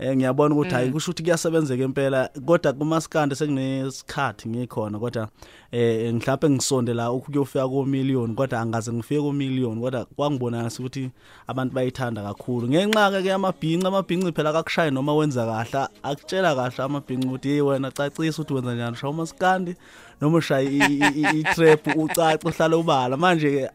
Eh 0.00 0.16
ngiyabona 0.16 0.54
ukuthi 0.54 0.74
hayi 0.74 0.90
kusho 0.90 1.10
ukuthi 1.10 1.22
kuyasebenzeka 1.22 1.84
impela 1.84 2.30
kodwa 2.46 2.72
kumaskandi 2.72 3.36
sekunesikhathi 3.36 4.48
ngikhona 4.48 4.98
kodwa 4.98 5.28
eh 5.72 6.14
mhlawumbe 6.14 6.50
ngisonde 6.50 6.94
la 6.94 7.12
ukuyofika 7.12 7.68
ku 7.68 7.84
million 7.84 8.34
kodwa 8.34 8.60
angaze 8.60 8.92
ngifike 8.92 9.20
ku 9.20 9.32
million 9.32 9.80
kodwa 9.80 10.04
kwangibona 10.16 10.70
ukuthi 10.78 11.10
abantu 11.46 11.74
bayithanda 11.74 12.22
kakhulu. 12.22 12.68
Ngenxa 12.68 13.10
ke 13.10 13.28
yamabhinqa 13.28 13.88
amabhinqa 13.88 14.32
phela 14.32 14.50
akakushayi 14.50 14.90
noma 14.90 15.14
wenza 15.14 15.44
kahle 15.44 15.88
akutshela 16.02 16.54
kahle 16.54 16.84
amabhinqa 16.84 17.26
ukuthi 17.28 17.48
hey 17.48 17.60
wena 17.60 17.90
cacisa 17.90 18.42
ukuthi 18.42 18.54
wenza 18.54 18.74
njani 18.74 18.96
shaya 18.96 19.12
umaskandi 19.12 19.76
noma 20.20 20.38
ushaya 20.38 20.70
i 20.70 21.44
trap 21.54 21.86
ucaca 21.96 22.48
uhlala 22.48 22.76
ubala. 22.76 23.16
Manje 23.16 23.50
ke 23.50 23.70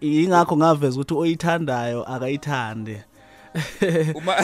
ingakho 0.00 0.56
ngaveza 0.56 1.00
ukuthi 1.00 1.14
oyithandayo 1.14 2.02
akayithande 2.02 3.04
uma 4.14 4.34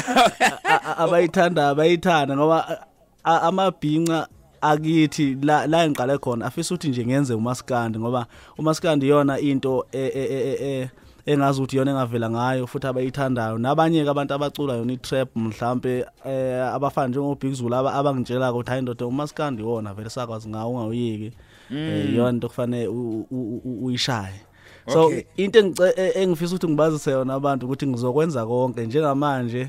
abayithanda 0.98 1.68
abayithanda 1.68 2.36
ngoba 2.36 2.68
a- 2.68 2.86
a- 3.24 3.40
amabhinqa 3.48 4.28
akithi 4.60 5.36
la 5.42 5.66
la 5.66 5.84
engiqale 5.84 6.18
khona 6.18 6.46
afisa 6.46 6.74
ukuthi 6.74 6.88
nje 6.88 7.06
ngenze 7.06 7.34
umaskandi 7.34 7.98
ngoba 7.98 8.26
umaskandi 8.58 9.08
yona 9.08 9.38
into 9.40 9.86
e- 9.92 9.98
e- 10.14 10.28
e- 10.30 10.58
e- 10.82 10.90
engazi 11.26 11.58
ukuthi 11.60 11.76
yona 11.76 11.90
engavela 11.90 12.30
ngayo 12.30 12.66
futhi 12.66 12.86
abayithandayo. 12.86 13.58
Nabanye 13.58 14.04
ke 14.04 14.10
abantu 14.10 14.34
abacula 14.34 14.74
yona 14.76 14.92
i-trap 14.92 15.28
mhlambe 15.36 16.04
eh 16.26 16.64
abafana 16.74 17.08
njengo 17.08 17.34
Big 17.40 17.54
Zulu 17.54 17.74
aba- 17.74 17.94
abangitshela 17.94 18.52
ukuthi 18.52 18.70
hayi 18.70 18.82
ndoda 18.82 19.06
umaskandi 19.06 19.62
wona 19.62 19.94
vele 19.94 20.10
sakwazi 20.10 20.48
ngawo 20.48 20.70
ungawuyeki. 20.72 21.32
Eh 21.72 22.14
yona 22.16 22.30
into 22.30 22.48
kufanele 22.48 22.88
uyishaye. 23.82 24.40
So 24.92 25.00
Okay. 25.06 25.24
into 25.36 25.58
engice- 25.58 25.94
e- 25.96 26.22
engifisa 26.22 26.54
ukuthi 26.54 26.68
ngibazise 26.68 27.10
yona 27.10 27.34
abantu 27.34 27.66
ukuthi 27.66 27.86
ngizokwenza 27.86 28.46
konke 28.46 28.86
njengamanje 28.86 29.68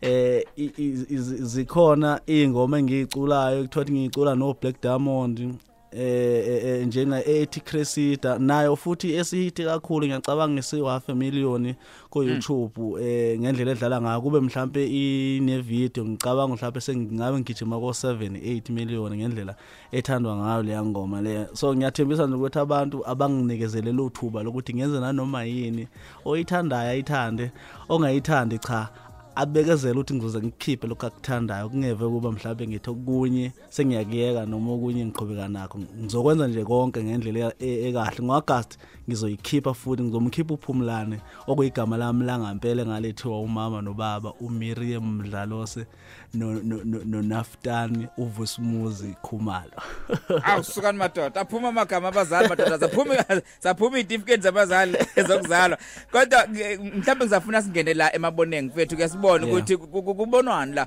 eh 0.00 0.44
i- 0.56 0.72
i- 0.76 1.06
iz- 1.16 1.42
zikhona 1.44 2.20
ingoma 2.26 2.78
engiyiculayo 2.78 3.58
ekuthiwa 3.60 3.82
ukuthi 3.82 3.92
ngiyicula 3.92 4.34
no 4.34 4.56
Black 4.60 4.82
Diamond 4.82 5.54
eh 5.96 6.86
njenga 6.86 7.24
ethi 7.24 7.60
Cresida 7.60 8.38
nayo 8.38 8.76
futhi 8.76 9.14
esihithi 9.14 9.64
kakhulu 9.64 10.06
ngiyacabanga 10.06 10.62
a 11.08 11.14
million 11.14 11.74
ku 12.10 12.22
YouTube 12.22 13.00
eh 13.00 13.38
ngendlela 13.38 13.72
edlala 13.72 14.00
ngayo. 14.00 14.20
Kube 14.20 14.40
mhlambe 14.40 14.86
ine 14.86 15.60
video 15.60 16.04
ngicabanga 16.04 16.54
mhlambe 16.54 16.80
sengingabe 16.80 17.38
ngigijima 17.38 17.78
ko 17.78 17.90
7 17.90 18.30
8 18.30 18.72
million 18.72 19.16
ngendlela 19.16 19.54
ethandwa 19.92 20.36
ngayo 20.36 20.62
leya 20.62 20.84
ngoma 20.84 21.22
le 21.22 21.46
so 21.54 21.74
ngiyathembisa 21.74 22.26
nje 22.26 22.36
ukuthi 22.36 22.58
abantu 22.58 23.06
abanginikezelele 23.06 23.92
lothuba 23.92 24.42
lokuthi 24.42 24.74
ngenze 24.74 25.00
nanoma 25.00 25.44
yini 25.44 25.88
oyithandayo 26.24 26.90
ayithande 26.90 27.50
ongayithandi 27.88 28.58
cha. 28.58 28.88
Abekezela 29.36 29.94
ukuthi 30.00 30.14
ngizoze 30.14 30.38
ngikhiphe 30.42 30.86
lokho 30.86 31.06
akuthandayo 31.06 31.68
kungeve 31.68 32.04
kuba 32.08 32.32
mhlawumbe 32.32 32.66
ngithi 32.68 32.90
okunye 32.90 33.52
sengiyakuyeka 33.70 34.46
noma 34.46 34.72
okunye 34.72 35.04
ngiqhubeka 35.06 35.48
nakho. 35.48 35.78
Ngizokwenza 35.78 36.48
nje 36.48 36.64
konke 36.64 37.04
ngendlela 37.04 37.52
e- 37.58 37.88
ekahle. 37.88 38.22
ngo-August 38.24 38.78
ngizoyikhipha 39.08 39.74
futhi 39.74 40.02
ngizomkhipha 40.02 40.54
uphumlane 40.54 41.20
okuyigama 41.46 41.96
lami 41.96 42.24
langampela 42.24 42.82
engalethiwa 42.82 43.40
umama 43.40 43.82
nobaba 43.82 44.32
uMiriam 44.40 45.04
Mdlalose. 45.18 45.80
no- 45.80 45.86
no- 45.86 45.86
no- 45.86 45.88
noNaftani 46.34 48.08
uVusumuzi 48.18 49.14
Khumalo. 49.22 49.82
Awusukani 50.44 50.98
madoda 50.98 51.40
aphuma 51.40 51.68
amagama 51.68 52.08
abazali 52.08 52.48
madoda 52.48 52.78
zaphuma 52.78 53.14
zaphuma 53.60 53.98
izitifikethi 53.98 54.42
zabazali 54.42 54.98
zokuzalwa 55.28 55.78
kodwa 56.12 56.42
nge- 56.46 56.78
mhlawumbe 56.78 57.24
ngizafuna 57.24 57.62
singene 57.62 57.94
la 57.94 58.14
emaboneni 58.14 58.68
mfethu 58.68 58.96
ke 58.96 59.08
sibone 59.08 59.44
Yeah. 59.46 59.52
ukuthi 59.58 59.76
ku- 59.76 60.02
ku- 60.02 60.14
kubonwani 60.14 60.74
la? 60.74 60.86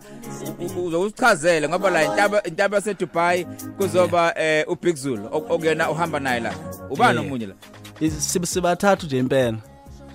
U- 0.60 0.80
u- 0.80 0.86
uzokusichazela 0.86 1.70
ngoba 1.70 1.90
la 1.90 2.04
intaba 2.04 2.44
intaba 2.44 2.76
yase 2.78 2.94
Dubai 2.94 3.46
kuzoba 3.78 4.34
eh 4.40 4.66
uBig 4.68 4.96
Zulu 4.96 5.26
ok- 5.32 5.54
okuyena 5.54 5.90
uhamba 5.92 6.20
naye 6.20 6.40
la. 6.40 6.54
Ubani 6.90 7.14
Yeah. 7.20 7.26
omunye 7.26 7.46
la? 7.46 7.54
Sib- 8.02 8.46
sibathathu 8.46 9.06
nje 9.06 9.18
impela. 9.20 9.58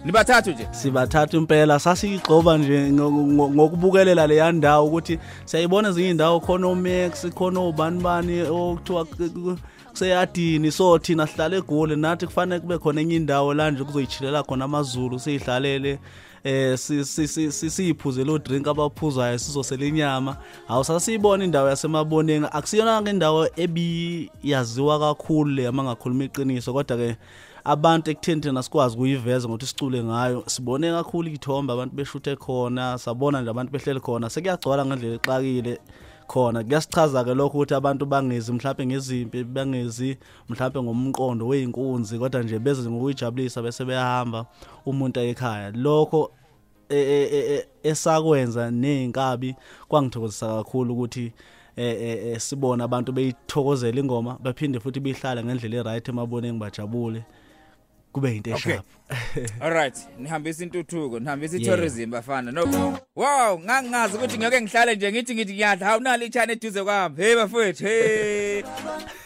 Nibathathu 0.05 0.51
nje. 0.51 0.69
Sibathatha 0.71 1.37
impela. 1.37 1.79
Sasiyigxoba 1.79 2.59
nje 2.59 2.91
ngo- 2.93 3.11
ngo- 3.11 3.51
ngokubukelela 3.51 4.27
leya 4.27 4.53
ndawo 4.53 4.87
ukuthi 4.87 5.19
siyayibona 5.45 5.89
ezinye 5.89 6.11
indawo 6.11 6.41
khona 6.41 6.67
oMax 6.67 7.27
khona 7.35 7.61
obani 7.61 8.01
bani 8.03 8.43
okuthiwa 8.43 9.07
kuseyadini. 9.93 10.71
So 10.73 10.99
thina 10.99 11.27
sihlale 11.27 11.57
egoli 11.57 11.97
nathi 11.97 12.27
kufanele 12.27 12.61
kube 12.61 12.79
khona 12.79 13.01
enye 13.01 13.17
indawo 13.17 13.55
la 13.55 13.71
nje 13.71 13.85
kuzoyichilela 13.85 14.43
khona 14.43 14.65
amazulu 14.65 15.19
siyihlalele 15.19 15.99
eh 16.45 16.79
si- 16.79 17.05
si- 17.05 17.29
si- 17.29 17.53
si- 17.53 17.71
siyiphuze 17.71 18.25
lo 18.25 18.39
drink 18.39 18.67
abaphuzayo 18.69 19.39
sizosela 19.39 19.85
inyama. 19.87 20.37
Awusasiyibona 20.69 21.45
indawo 21.45 21.69
yasemaboneni. 21.69 22.47
Akusiyona 22.53 23.03
ke 23.03 23.11
indawo 23.11 23.47
ebiyaziwa 23.57 24.99
kakhulu 24.99 25.51
le 25.51 25.67
amangakhuluma 25.67 26.25
iqiniso 26.25 26.73
kodwa 26.73 26.97
ke 26.97 27.17
abantu 27.65 28.11
ekutheni 28.11 28.41
thina 28.41 28.63
sikwazi 28.63 28.97
ukuyiveza 28.97 29.49
ngokuthi 29.49 29.67
sicule 29.67 30.05
ngayo 30.05 30.45
sibone 30.47 30.91
kakhulu 30.93 31.29
ithombe 31.29 31.73
abantu 31.73 31.97
beshuthe 31.97 32.37
khona 32.37 32.99
sabona 32.99 33.41
nje 33.41 33.51
abantu 33.51 33.73
behleli 33.73 34.01
khona 34.01 34.31
sekuyagcwala 34.31 34.87
ngendlela 34.87 35.15
exakile 35.15 35.79
khona. 36.27 36.65
Kuyasichaza 36.65 37.25
ke 37.25 37.35
lokho 37.35 37.59
ukuthi 37.59 37.75
abantu 37.75 38.07
bangezi 38.07 38.53
mhlawumbe 38.53 38.87
ngezimpi 38.87 39.45
bangezi 39.45 40.19
mhlawumbe 40.49 40.83
ngomqondo 40.83 41.47
weinkunzi 41.47 42.19
kodwa 42.19 42.43
nje 42.43 42.59
beze 42.59 42.91
ngokuyijabulisa 42.91 43.63
bese 43.63 43.85
beyahamba 43.85 44.47
umuntu 44.87 45.21
ekhaya 45.21 45.71
lokho 45.71 46.33
e- 46.89 46.97
e- 46.97 47.55
e- 47.55 47.67
esakwenza 47.83 48.71
nezinkabi 48.71 49.55
kwangithokozisa 49.89 50.47
kakhulu 50.47 50.95
ukuthi 50.95 51.33
eh 51.77 52.41
sibona 52.41 52.85
abantu 52.85 53.13
beyithokozela 53.13 54.01
ingoma 54.01 54.39
baphinde 54.43 54.81
futhi 54.81 55.01
bihlale 55.01 55.45
ngendlela 55.45 55.77
eright 55.77 56.09
emaboneni 56.09 56.59
bajabule. 56.59 57.25
Kube 58.13 58.37
into 58.37 58.55
Okay. 58.55 58.73
eshap 58.73 58.85
Alright, 59.63 59.97
nihambisa 60.19 60.63
intuthuko, 60.65 61.19
nihambisa 61.21 61.57
Yeah. 61.57 61.67
itourism 61.67 62.11
bafana. 62.11 62.53
No. 62.53 62.99
Wow, 63.17 63.61
ngangazi 63.61 64.17
ukuthi 64.17 64.39
ngeke 64.39 64.61
ngihlale 64.61 64.97
nje 64.97 65.13
ngithi 65.13 65.35
ngithi 65.35 65.53
ngiyadla. 65.55 65.87
Hawu 65.87 66.01
nali 66.01 66.27
ichane 66.27 66.53
eduze 66.53 66.85
kwami. 66.85 67.17
Hey 67.17 67.37
bafowethu, 67.37 67.85
hey. 67.85 68.63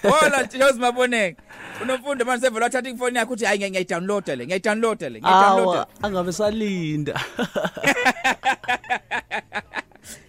Hola 0.02 0.44
Josi 0.44 0.78
Maboneke. 0.78 1.36
Unomfundo 1.82 2.24
manje 2.24 2.46
sevela 2.46 2.64
wathatha 2.64 2.88
ifoni 2.90 3.18
yakhe 3.18 3.32
uthi 3.32 3.44
hayi 3.44 3.70
ngiya 3.70 3.84
download 3.84 4.28
le, 4.28 4.46
ngiya 4.46 4.58
download 4.58 5.02
le, 5.02 5.10
ngiya 5.20 5.40
download. 5.42 5.76
awa 5.76 5.86
angabe 6.02 6.32
salinda 6.32 7.20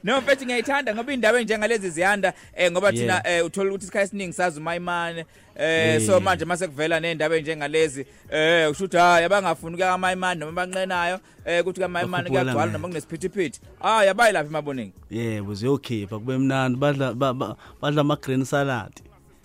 No 0.03 0.21
mfethu 0.21 0.45
ngiyayithanda 0.45 0.95
ngoba 0.95 1.13
indaba 1.13 1.39
enjengalezi 1.39 1.89
ziyanda 1.89 2.33
eh 2.55 2.71
ngoba 2.71 2.91
thina 2.91 3.13
Yeah. 3.25 3.37
eh 3.39 3.45
uthola 3.45 3.69
ukuthi 3.69 3.83
isikhathi 3.83 4.05
esiningi 4.05 4.33
sazi 4.33 4.59
umayimane 4.59 5.25
eh 5.55 5.87
Yeah. 5.87 6.01
so 6.05 6.19
manje 6.19 6.45
mase 6.45 6.67
kuvela 6.67 6.99
neendaba 6.99 7.35
enjengalezi 7.35 8.05
eh 8.31 8.71
usho 8.71 8.83
ukuthi 8.85 8.97
hayi 8.97 9.25
abangafuni 9.25 9.73
ukuya 9.75 9.91
kamayimane 9.91 10.39
noma 10.39 10.51
banqenayo 10.51 11.19
eh 11.45 11.61
ukuthi 11.61 11.79
kamayimane 11.81 12.23
Bakhuphula 12.23 12.43
kuyagcwala 12.43 12.65
ngayo. 12.67 12.73
noma 12.73 12.87
kunesiphithiphithi 12.87 13.59
ah 13.81 14.03
yabayi 14.05 14.33
lapha 14.33 14.49
emaboneni 14.49 14.93
yebo 15.11 15.53
ziyokhipha 15.53 16.19
kube 16.19 16.37
mnandi 16.37 16.77
badla 16.79 17.13
ba- 17.13 17.33
ba- 17.33 17.55
badla 17.81 18.01
ama 18.01 18.15
green 18.15 18.45
salad 18.45 18.91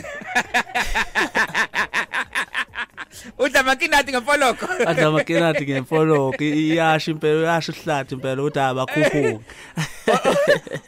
udla 3.39 3.63
makinati 3.63 4.13
ngefoloko 4.13 4.67
badla 4.85 5.07
amakenati 5.07 5.65
ngemfoloko 5.65 6.45
iyasho 6.45 7.11
impela 7.11 7.39
uyasho 7.41 7.73
ihlathi 7.73 8.15
impela 8.15 8.43
ukuthi 8.43 8.59
abakhuphuka 8.61 9.45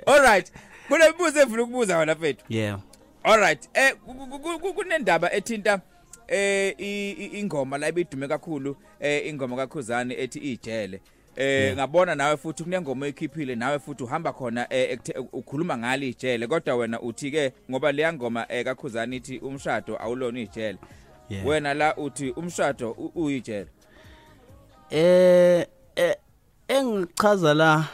alright 0.07 0.53
kunebuzo 0.89 1.41
evula 1.41 1.63
ukubuza 1.63 1.99
wena 1.99 2.15
mfethu 2.15 2.45
yeah. 2.49 2.79
Alright 3.25 3.69
eh 3.75 3.95
ku- 4.07 4.15
ku- 4.39 4.59
ku- 4.59 4.75
kunendaba 4.75 5.33
ethinta 5.33 5.81
eh 6.29 6.75
ingoma 7.35 7.79
la 7.79 7.89
ibidume 7.89 8.29
kakhulu 8.29 8.77
eh 9.01 9.27
ingoma 9.27 9.57
kaKhuzani 9.57 10.15
ethi 10.15 10.39
ijele. 10.39 11.01
Eh 11.37 11.75
ngabona 11.75 12.15
nawe 12.15 12.37
futhi 12.37 12.63
kunengoma 12.65 13.07
ekhiphile 13.07 13.55
nawe 13.55 13.79
futhi 13.79 14.03
uhamba 14.05 14.33
khona 14.33 14.67
eh, 14.71 14.99
ukhuluma 15.33 15.79
ngalo 15.79 16.05
ijele. 16.05 16.47
Kodwa 16.47 16.77
wena 16.77 17.01
uthi 17.01 17.31
ke 17.31 17.53
ngoba 17.71 17.93
leya 17.93 18.13
ngoma 18.13 18.47
eh, 18.49 18.65
kaKhuzani 18.65 19.17
ithi 19.17 19.39
umshado 19.39 19.97
awulona 19.97 20.41
ijele. 20.41 20.79
Wena 21.45 21.75
la 21.75 21.97
uthi 21.97 22.31
umshado 22.31 22.91
u- 22.91 23.13
uyijele 23.15 23.69
eh 24.91 25.67
chaza 27.15 27.55
la 27.55 27.89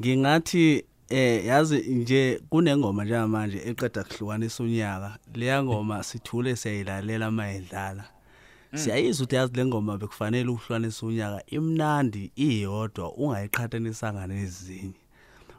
ngingathi 0.00 0.84
eh 1.08 1.46
yazi 1.46 1.76
nje 1.78 2.40
kunengoma 2.50 3.04
njengamanje 3.04 3.58
eqeda 3.66 4.04
kuhlukanisa 4.04 4.62
unyaka 4.62 5.18
leya 5.34 5.62
ngoma 5.62 6.02
sithule 6.02 6.56
siyayilalela 6.56 7.30
mayidlala 7.30 8.04
siyayizwa 8.74 9.24
ukuthi 9.24 9.36
yazi 9.36 9.52
le 9.56 9.64
ngoma 9.66 9.98
bekufanele 9.98 10.48
ukuhlukanisa 10.50 11.06
unyaka 11.06 11.42
imnandi 11.46 12.32
iyodwa 12.36 13.12
ungayiqhathanisanga 13.12 14.26
nezinye 14.26 14.94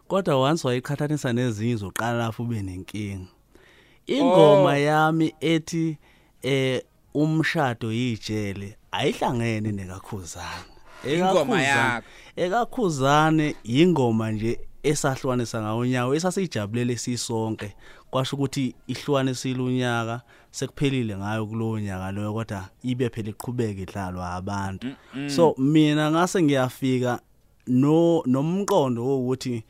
kodwa 0.08 0.36
once 0.36 0.68
wayiqhathanisa 0.68 1.34
nezinye 1.34 1.76
uzoqala 1.76 2.18
lapho 2.18 2.44
ube 2.44 2.62
nenkinga. 2.62 3.28
Ingoma 4.08 4.78
yami 4.78 5.34
ethi 5.40 5.98
eh 6.44 6.82
umshado 7.14 7.92
yijele 7.92 8.78
ayihlangene 8.92 9.72
nekakhuzana 9.72 10.66
Ingoma 11.04 11.62
yakho. 11.62 12.08
ekakhuzane 12.36 13.56
ingoma 13.64 14.32
nje 14.32 14.60
esahlukanisa 14.84 15.62
ngawo 15.62 15.80
unyawo 15.80 16.16
esasijabulele 16.16 16.98
sisonke. 16.98 17.76
Kwasho 18.12 18.36
ukuthi 18.36 18.76
ihlukanisile 18.88 19.62
unyaka 19.62 20.22
sekuphelile 20.52 21.18
ngayo 21.18 21.46
kulowo 21.46 21.80
nyaka 21.80 22.12
loyo 22.12 22.34
kodwa 22.34 22.70
ibe 22.84 23.10
phela 23.10 23.30
iqhubeka 23.30 23.82
idlalwa 23.82 24.34
abantu. 24.34 24.88
So 25.28 25.56
mina 25.58 26.12
ngase 26.12 26.44
ngiyafika 26.44 27.20
no 27.68 28.24
nomqondo 28.26 29.06
wokuthi 29.06 29.64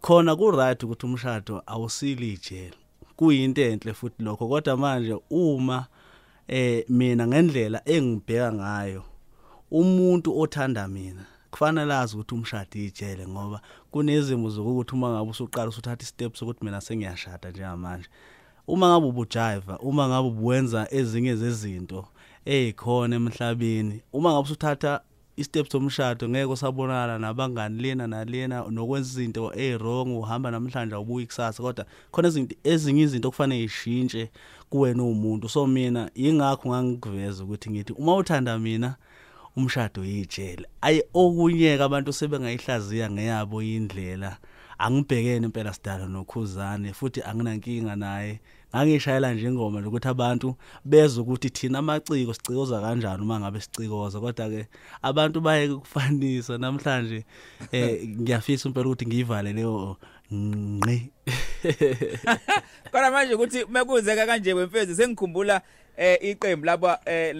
khona 0.00 0.36
ku 0.36 0.50
right 0.50 0.82
ukuthi 0.82 1.06
umshado 1.06 1.62
awusili 1.66 2.32
ijele. 2.32 2.76
Kuyinto 3.16 3.62
enhle 3.62 3.92
futhi 3.94 4.22
lokho 4.22 4.48
kodwa 4.48 4.76
manje 4.76 5.16
uma 5.30 5.86
eh 6.48 6.84
mina 6.88 7.26
ngendlela 7.26 7.82
engibheka 7.84 8.52
ngayo 8.52 9.02
umuntu 9.70 10.38
othanda 10.40 10.88
mina 10.88 11.24
kufanele 11.50 11.94
azi 11.94 12.14
ukuthi 12.16 12.34
umshado 12.34 12.78
ijele 12.78 13.28
ngoba 13.28 13.60
kunezimo 13.90 14.50
zokuthi 14.50 14.94
uma 14.94 15.08
ngabe 15.10 15.30
usuqala 15.30 15.68
usuthatha 15.68 16.02
isteps 16.02 16.38
sokuthi 16.38 16.64
mina 16.64 16.80
sengiyashada 16.80 17.50
njengamanje. 17.50 18.08
Uma 18.66 18.88
ngabe 18.88 19.06
ubujiva 19.06 19.78
uma 19.80 20.08
ngabe 20.08 20.28
ubuwenza 20.28 20.88
ezinye 20.90 21.36
zezinto 21.36 22.04
ezikhona 22.44 23.16
emhlabeni 23.16 24.02
uma 24.12 24.32
ngabe 24.32 24.44
usuthatha 24.44 25.00
istep 25.36 25.68
somshado 25.72 26.28
ngeke 26.28 26.52
usabonana 26.52 27.18
nabangani 27.18 27.82
lena 27.82 28.06
nalena 28.06 28.64
nokwenza 28.70 29.10
izinto 29.10 29.52
ezwrong 29.54 30.18
uhamba 30.18 30.50
namhlanje 30.50 30.94
ubuyi 30.94 31.26
kusasa. 31.26 31.62
Kodwa 31.62 31.84
khona 32.12 32.28
izinto 32.28 32.56
ezinye 32.64 33.02
izinto 33.02 33.28
okufanele 33.28 33.64
ishintshe 33.64 34.30
kuwena 34.70 35.02
umuntu 35.04 35.48
so 35.48 35.66
mina 35.66 36.10
ingakho 36.14 36.68
ngangikuveza 36.68 37.44
ukuthi 37.44 37.70
ngithi 37.70 37.92
uma 37.92 38.16
uthanda 38.16 38.58
mina 38.58 38.96
umshado 39.56 40.04
yijele 40.04 40.66
ayi 40.80 41.02
okunyeka 41.14 41.84
abantu 41.84 42.12
sebengayihlaziya 42.12 43.10
ngeyabo 43.10 43.62
indlela 43.62 44.36
angibhekene 44.78 45.46
impela 45.46 45.72
sidala 45.72 46.06
nokhuzane 46.06 46.92
futhi 46.92 47.22
anginankinga 47.22 47.96
naye. 47.96 48.40
Ngangishayela 48.76 49.34
nje 49.34 49.46
ingoma 49.46 49.80
lokuthi 49.80 50.08
abantu 50.08 50.56
bezwe 50.84 51.22
ukuthi 51.22 51.50
thina 51.50 51.78
amaciko 51.78 52.34
sicikoza 52.34 52.80
kanjani 52.80 53.22
uma 53.22 53.40
ngabe 53.40 53.60
sicikoza 53.60 54.20
kodwa 54.20 54.48
ke 54.50 54.66
abantu 55.02 55.40
baye 55.40 55.68
kufanisa 55.68 56.58
namhlanje 56.58 57.24
eh 57.72 58.08
ngiyafisa 58.08 58.68
impela 58.68 58.86
ukuthi 58.86 59.06
ngiyivale 59.06 59.52
leyo 59.52 59.96
ngqi. 60.32 61.10
Kodwa 62.92 63.10
manje 63.10 63.34
ukuthi 63.34 63.64
mekuzeka 63.64 64.26
kanje 64.26 64.52
wemfezi 64.52 64.94
sengikhumbula 64.96 65.62
eh 65.96 66.18
iqembu 66.20 66.66
laba 66.66 67.00
eh 67.04 67.34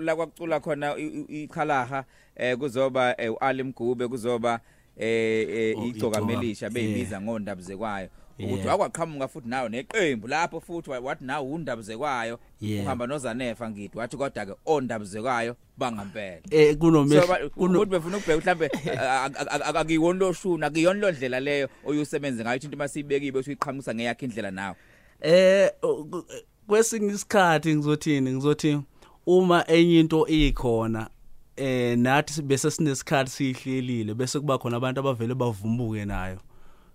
la 0.00 0.16
kwakucula 0.16 0.60
khona 0.60 0.96
ichalaha 1.28 2.04
eh 2.36 2.56
kuzoba 2.56 3.14
eh, 3.20 3.32
uAli 3.32 3.62
Mgube 3.62 4.08
kuzoba 4.08 4.60
eh 4.96 5.74
Oh, 5.76 5.84
igcoka 5.84 6.18
Igcoka, 6.18 6.24
melisha 6.24 6.70
beyibiza 6.70 7.20
ngondaba 7.20 7.62
zekwayo 7.62 8.08
ukuthi 8.38 8.54
Yeah. 8.66 8.66
wakwaqhamuka 8.80 9.28
futhi 9.28 9.48
nayo 9.48 9.68
neqembu 9.68 10.28
lapho 10.28 10.60
futhi 10.60 10.90
wa- 10.90 10.98
wathi 11.00 11.24
nawo 11.24 11.52
undaba 11.52 11.82
zekwayo 11.82 12.38
Yeah. 12.60 12.84
uhamba 12.84 13.06
noZanefa 13.06 13.70
ngithi 13.70 13.98
wathi 13.98 14.16
kodwa 14.16 14.46
ke 14.46 14.52
ondaba 14.66 15.04
zekwayo 15.04 15.56
bangampela 15.78 16.40
eh 16.50 16.72
so 16.72 16.78
kunomehlo 16.78 17.26
ba- 17.26 17.48
kuno 17.48 17.78
ukuthi 17.78 17.90
befuna 17.90 18.16
ukubheka 18.16 18.40
mhlambe 18.40 18.66
akuyona 19.80 20.18
lo 20.18 20.32
shuna 20.32 20.66
akuyona 20.66 21.00
lo 21.00 21.10
ndlela 21.12 21.40
leyo 21.40 21.68
oyusebenze 21.84 22.42
ngayo 22.44 22.60
into 22.62 22.76
masibekile 22.76 23.38
uyiqhamusa 23.38 23.94
ngeyakhe 23.94 24.26
indlela 24.26 24.50
nawe 24.50 24.76
eh 25.20 25.70
u- 25.82 26.24
kwesinye 26.66 27.12
isikhathi 27.14 27.74
ngizothini 27.76 28.32
ngizothi 28.32 28.78
uma 29.26 29.64
enye 29.70 30.00
into 30.00 30.26
ikhona 30.26 31.10
eh 31.56 31.98
nathi 31.98 32.42
bese 32.42 32.70
sinesikhathi 32.70 33.30
sihlelile 33.30 34.14
bese 34.14 34.40
kuba 34.40 34.58
khona 34.58 34.76
abantu 34.76 35.00
abavele 35.00 35.34
bavumbuke 35.34 36.04
nayo 36.04 36.38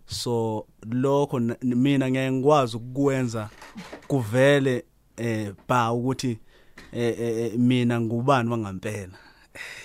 so 0.06 0.66
lokho 0.92 1.40
mina 1.64 2.12
ngeke 2.12 2.32
ngikwazi 2.32 2.78
ukukwenza 2.78 3.50
kuvele 4.08 4.86
eh 5.18 5.54
ba 5.68 5.92
ukuthi 5.92 6.40
eh 6.92 7.20
eh, 7.20 7.54
mina 7.58 8.02
ngubani 8.02 8.50
wangampela. 8.50 9.18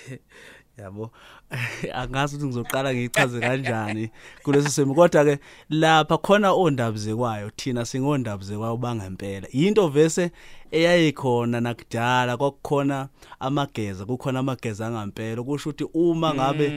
yabo? 0.81 1.11
Angazi 1.93 2.35
ukuthi 2.35 2.47
ngizoqala 2.47 2.93
ngichaze 2.93 3.39
kanjani 3.39 4.09
kulesi 4.43 4.69
simo. 4.69 4.93
Kodwa 4.93 5.25
ke 5.25 5.39
lapha 5.69 6.17
khona 6.17 6.53
ondabuze 6.53 7.15
kwayo 7.15 7.51
thina 7.55 7.85
singondabuze 7.85 8.57
kwayo 8.57 8.77
bangempela 8.77 9.47
into 9.51 9.87
vese 9.87 10.31
eyayikhona 10.71 11.61
nakudala 11.61 12.37
kwakukhona 12.37 13.07
amageza 13.39 14.05
kukhona 14.05 14.39
amageza 14.39 14.87
angempela. 14.87 15.43
Kusho 15.43 15.69
ukuthi 15.69 15.85
uma 15.93 16.33
ngabe 16.33 16.67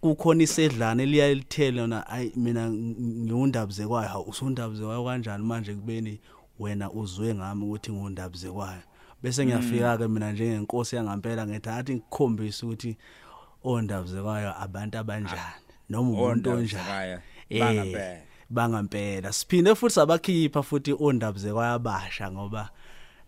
kukhona 0.00 0.42
isedlana 0.42 1.02
eliyalithele 1.02 1.80
lona 1.80 2.06
ayi 2.06 2.32
mina 2.36 2.70
ngiwundabuze 2.70 3.86
kwayo 3.86 4.08
hawu 4.08 4.24
usundabuze 4.28 4.84
kwayo 4.84 5.04
kanjani 5.04 5.44
manje 5.44 5.74
kubeni 5.74 6.20
wena 6.58 6.90
uzwe 6.90 7.34
ngami 7.34 7.64
ukuthi 7.64 7.92
ngiwundabuze 7.92 8.50
kwayo 8.50 8.82
bese 9.22 9.44
ngiyafika 9.44 9.98
ke 9.98 10.08
mina 10.08 10.32
njengenkosi 10.32 10.96
yangampela 10.96 11.46
ngethathi 11.46 11.94
ngikukhombisa 11.94 12.66
ukuthi 12.66 12.88
ondabuze 12.88 13.19
kwayo 14.22 14.54
abantu 14.62 14.98
abanjani 14.98 15.40
noma 15.88 16.10
umuntu 16.10 16.24
Ondaba 16.50 16.56
onjani. 16.56 16.68
zekayo, 16.84 17.18
Eh, 17.50 17.60
bangampela. 17.60 18.20
bangampela 18.50 19.32
siphinde 19.32 19.74
futhi 19.74 19.94
sabakhipha 19.94 20.62
futhi 20.62 20.92
ondabuze 21.00 21.52
kwayabasha 21.52 22.30
ngoba 22.32 22.70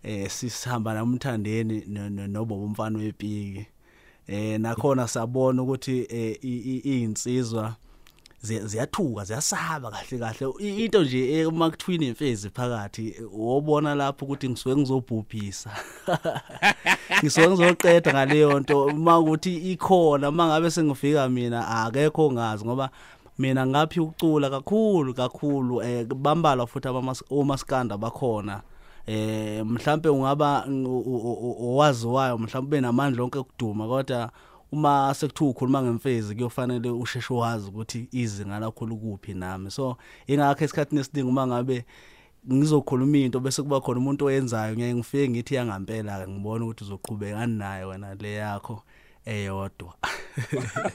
eh 0.03 0.29
sisihamba 0.29 0.93
namthandeni 0.93 1.83
no- 1.87 2.09
no- 2.09 2.27
nobo 2.27 2.55
umfana 2.63 2.99
wepiki. 2.99 3.65
Eh 4.27 4.59
nakhona 4.59 5.07
sabona 5.07 5.61
ukuthi 5.63 6.07
eh, 6.09 6.37
i- 6.41 6.63
i- 6.71 6.81
izinsizwa 6.83 7.63
ziya- 7.63 7.75
ziyathuka 8.43 9.23
ziyasaba 9.23 9.91
kahle 9.91 10.19
kahle. 10.19 10.53
Into 10.59 11.03
nje 11.03 11.45
uma 11.45 11.69
kuthiwa 11.69 12.03
imfezi 12.03 12.49
phakathi 12.49 13.15
wobona 13.33 13.95
lapho 13.95 14.25
ukuthi 14.25 14.49
ngisuke 14.49 14.75
ngizobhubhisa. 14.75 15.69
Ngisuke 17.19 17.47
ngizoqeda 17.47 18.13
ngaleyo 18.13 18.59
nto. 18.59 18.85
Uma 18.85 19.19
ukuthi 19.19 19.71
ikhona 19.71 20.31
mangabe 20.31 20.71
sengifika 20.71 21.29
mina 21.29 21.67
akekho 21.67 22.31
ngazi 22.31 22.65
ngoba 22.65 22.89
mina 23.39 23.67
ngaphi 23.67 23.99
ucula 23.99 24.49
kakhulu 24.49 25.13
kakhulu 25.13 25.81
eh 25.81 26.05
bambalwa 26.05 26.67
futhi 26.67 26.87
abamas- 26.87 27.23
omaskanda 27.29 27.97
bakhona. 27.97 28.61
Eh 29.07 29.65
mhlambe 29.65 30.09
ungaba 30.09 30.65
owaziwayo 31.59 32.37
mhlambe 32.37 32.69
benamandla 32.69 33.23
onke 33.23 33.39
okuduma 33.39 33.87
kodwa 33.87 34.31
uma 34.73 35.13
sekuthiwa 35.13 35.49
ukhuluma 35.49 35.83
ngemfezi 35.83 36.35
kuyofanele 36.35 36.89
usheshe 36.89 37.33
wazi 37.33 37.67
ukuthi 37.67 38.07
izinga 38.11 38.59
lakho 38.59 38.85
likuphi 38.85 39.33
nami. 39.33 39.71
So 39.71 39.97
ingakho 40.27 40.63
esikhathini 40.63 41.01
esiningi 41.01 41.29
uma 41.29 41.47
ngabe 41.47 41.85
ngizokhuluma 42.51 43.17
into 43.17 43.39
bese 43.39 43.61
kuba 43.61 43.81
khona 43.81 43.99
umuntu 43.99 44.25
oyenzayo 44.25 44.75
ngeke 44.75 44.95
ngifike 44.95 45.29
ngithi 45.29 45.55
yangampela 45.55 46.27
ngibona 46.27 46.65
ukuthi 46.65 46.83
uzoqhubeka 46.83 47.47
nayo 47.47 47.87
wena 47.89 48.15
le 48.15 48.33
yakho 48.33 48.83
eyodwa. 49.25 49.93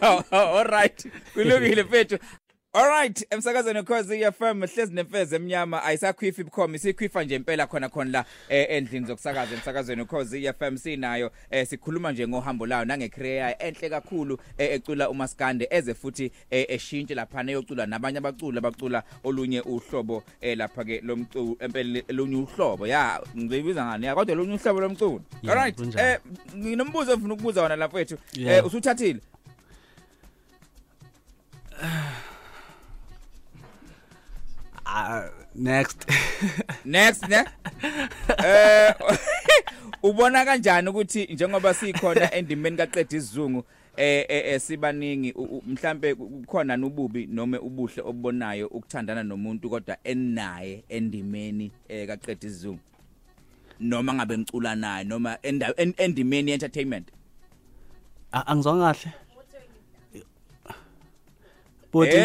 All 0.30 0.64
right. 0.64 1.06
Kulungile 1.34 1.82
mfethu 1.82 2.18
all 2.78 2.88
right 2.88 3.26
emsakazweni 3.30 3.82
cause 3.82 4.32
FM 4.32 4.66
hlezi 4.66 4.94
nemfeze 4.94 5.36
emnyama 5.36 5.82
ayisakhwifa 5.84 6.42
ibukhoma 6.42 6.76
isikhwifa 6.76 7.24
nje 7.24 7.34
impela 7.36 7.66
khona 7.66 7.88
khona 7.88 8.10
la 8.10 8.24
eh, 8.48 8.66
endlini 8.70 9.06
zokusakaza 9.06 9.54
emsakazweni 9.54 10.04
cause 10.04 10.52
FM 10.52 10.76
sinayo 10.76 11.30
eh, 11.50 11.66
sikhuluma 11.66 12.12
nje 12.12 12.28
ngohambo 12.28 12.66
layo 12.66 12.84
nange 12.84 13.08
career 13.08 13.56
enhle 13.58 13.90
kakhulu 13.90 14.38
eh, 14.58 14.72
ecula 14.72 15.10
uMaskande 15.10 15.68
eze 15.70 15.94
futhi 15.94 16.32
eshintshe 16.50 17.14
lapha 17.14 17.42
neyocula 17.42 17.86
nabanye 17.86 18.18
abaculi 18.18 18.58
abacula 18.58 19.02
olunye 19.24 19.60
uhlobo 19.60 20.22
lapha 20.56 20.84
ke 20.84 21.00
lomculo 21.00 21.56
empela 21.60 22.02
olunye 22.10 22.36
uhlobo 22.36 22.86
ya 22.86 23.22
ngizibiza 23.38 23.84
ngani? 23.86 24.14
Kodwa 24.14 24.32
olunye 24.32 24.54
uhlobo 24.54 24.80
lomculo 24.80 25.20
all 25.48 25.54
right 25.54 25.80
nginombuzo 26.56 27.12
engifuna 27.12 27.34
ukubuza 27.34 27.62
wona 27.62 27.76
lapha 27.76 27.96
wethu. 27.96 28.18
Usuthathile 28.64 29.20
Ah, 34.90 35.28
next. 35.54 36.06
Next 36.84 37.28
ne? 37.28 37.44
Eh 38.44 38.94
ubona 40.02 40.44
kanjani 40.44 40.88
ukuthi 40.88 41.24
njengoba 41.26 41.74
sikhona 41.74 42.34
endimeni 42.34 42.76
kaqeda 42.76 43.16
isizungu 43.16 43.64
eh 43.96 44.24
eh, 44.28 44.42
eh, 44.46 44.60
sibaningi 44.60 45.34
mhlambe 45.66 46.14
kukhona 46.14 46.76
nububi 46.76 47.26
noma 47.26 47.60
ubuhle 47.60 48.02
obubonayo 48.02 48.66
ukuthandana 48.66 49.22
nomuntu 49.22 49.70
kodwa 49.70 49.96
enaye 50.04 50.84
endimeni 50.88 51.70
eh 51.88 52.06
kaqeda 52.06 52.46
isizungu? 52.46 52.80
Noma 53.80 54.14
ngabe 54.14 54.38
ngicula 54.38 54.74
naye 54.74 55.04
noma 55.04 55.38
endimeni 55.96 56.50
entertainment 56.52 57.08
A- 58.32 58.46
angizwanga 58.46 58.94
kahle. 58.94 59.12
Bodi 61.92 62.16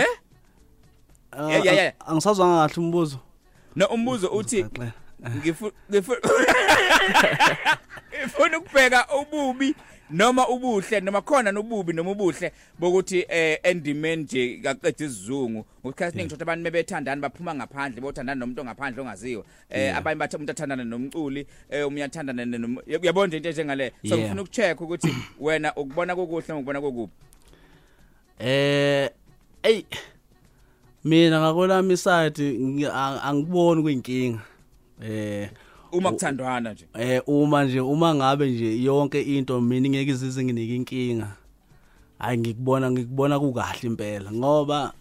angisazwanga 2.07 2.67
kahle 2.67 2.83
umbuzo. 2.85 3.19
No 3.75 3.85
umbuzo 3.87 4.27
uthi 4.27 4.65
ngifuna 5.39 5.71
ukubheka 8.57 9.07
ububi 9.21 9.75
noma 10.09 10.47
ubuhle 10.47 10.99
noma 11.01 11.21
khona 11.21 11.51
nobubi 11.51 11.93
noma 11.93 12.11
ubuhle 12.11 12.51
bokuthi 12.79 13.25
eh 13.29 13.59
endimeni 13.63 14.23
nje 14.23 14.59
kaqeda 14.63 15.05
isizungu. 15.05 15.65
Ukhathi 15.83 16.17
ningi 16.17 16.33
ukuthi 16.33 16.43
abantu 16.43 16.63
bebethandana 16.63 17.21
baphuma 17.21 17.55
ngaphandle 17.55 18.01
bothandana 18.01 18.39
nomuntu 18.39 18.61
ongaphandle 18.61 19.01
ongaziwa. 19.01 19.43
Eh 19.69 19.97
abanye 19.97 20.19
bathi 20.19 20.35
umuntu 20.35 20.51
athandana 20.51 20.83
nomculi 20.83 21.47
eh 21.69 21.87
umunye 21.87 22.03
athandana 22.03 22.45
nom 22.45 22.77
uyabona 22.87 23.27
nje 23.27 23.37
into 23.37 23.51
njengale. 23.51 23.91
So 24.09 24.17
ngifuna 24.17 24.41
ukucheck 24.41 24.81
ukuthi 24.81 25.15
wena 25.39 25.75
ukubona 25.75 26.15
kokuhle 26.15 26.53
ngokubona 26.53 26.81
kokubi. 26.81 27.13
Eh 28.39 29.09
ey 29.63 29.85
mina 31.03 31.39
ngakolami 31.39 31.93
ang- 31.93 33.21
angiboni 33.23 33.81
kuyinkinga 33.81 34.39
eh 35.01 35.49
uma 35.91 36.11
kuthandwana 36.11 36.73
nje. 36.73 36.85
eh 36.93 37.21
uma 37.27 37.63
nje 37.65 37.79
uma 37.79 38.15
ngabe 38.15 38.51
nje 38.51 38.83
yonke 38.83 39.21
into 39.21 39.61
mina 39.61 39.89
ngeke 39.89 40.11
izize 40.11 40.43
nginike 40.43 40.75
inkinga 40.75 41.35
hayi 42.19 42.37
ngikubona 42.37 42.91
ngikubona 42.91 43.39
kukahle 43.39 43.87
impela 43.89 44.31
ngoba 44.31 44.93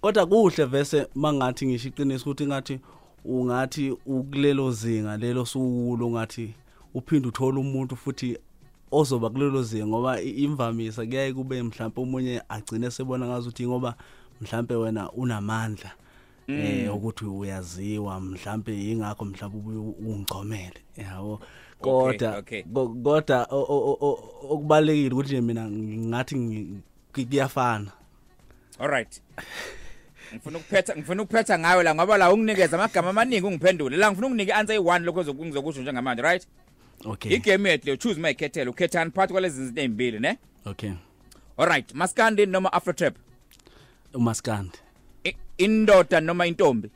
kodwa 0.00 0.26
kuhle 0.26 0.64
vese 0.64 1.06
mangathi 1.14 1.66
ngisho 1.66 1.88
iqiniso 1.88 2.24
ukuthi 2.30 2.46
ngathi 2.46 2.80
ungathi 3.24 3.90
ukulelo 4.06 4.70
zinga 4.70 5.16
lelo 5.16 5.44
sukulo 5.46 6.10
ngathi 6.10 6.54
uphinde 6.94 7.28
uthola 7.28 7.60
umuntu 7.60 7.96
futhi 7.96 8.38
ozoba 8.90 9.30
kulelo 9.30 9.62
zinga 9.62 9.86
ngoba 9.86 10.20
imvamisa 10.22 11.06
kuyaye 11.06 11.32
kube 11.32 11.62
mhlawumbe 11.62 12.00
umunye 12.00 12.42
agcine 12.48 12.90
sebona 12.90 13.26
ngazi 13.26 13.48
ukuthi 13.48 13.66
ngoba 13.66 13.94
mhlawumbe 14.42 14.74
wena 14.74 15.12
unamandla 15.12 15.90
eh 16.48 16.94
ukuthi 16.94 17.24
uyaziwa 17.24 18.20
mhlawumbe 18.20 18.90
ingakho 18.90 19.24
mhlawumbe 19.24 19.58
ubuye 19.58 19.78
ungicomele 20.12 20.80
yabo 20.96 21.40
kodwa 21.80 22.42
kodwa 23.04 23.46
okubalekile 24.50 25.14
ukuthi 25.14 25.40
mina 25.40 25.70
ngathi 25.70 26.34
kuyafana 27.12 27.92
Alright. 28.78 29.22
Ngifuna 30.34 30.58
ukuphetha 30.58 30.96
ngifuna 30.96 31.22
ukuphetha 31.22 31.58
ngawe 31.58 31.82
la 31.82 31.94
ngoba 31.94 32.18
la 32.18 32.32
unginikeza 32.32 32.76
amagama 32.76 33.10
amaningi 33.10 33.46
ungiphendule. 33.46 33.96
La 33.96 34.10
ngifuna 34.10 34.26
ukunike 34.26 34.52
answer 34.52 34.76
i1 34.76 35.04
lokho 35.04 35.20
ozokungizokusho 35.20 35.82
njengamanje, 35.82 36.22
right? 36.22 36.46
okay 37.04 37.36
Igame 37.36 37.70
yethu 37.70 37.90
le 37.90 37.96
choose 37.96 38.20
my 38.20 38.34
khethela. 38.34 38.70
Ukhethani 38.70 39.10
phakathi 39.10 39.32
kwalezi 39.32 39.66
zinto 39.66 39.80
ezimbili, 39.80 40.20
ne? 40.20 40.38
okay 40.64 40.92
Alright, 41.58 41.94
Maskandi 41.94 42.46
noma 42.46 42.72
Afro 42.72 42.92
Trap? 42.92 43.14
Umaskandi 44.14 44.78
I- 45.24 45.36
Indoda 45.58 46.20
noma 46.20 46.46
intombi? 46.46 46.88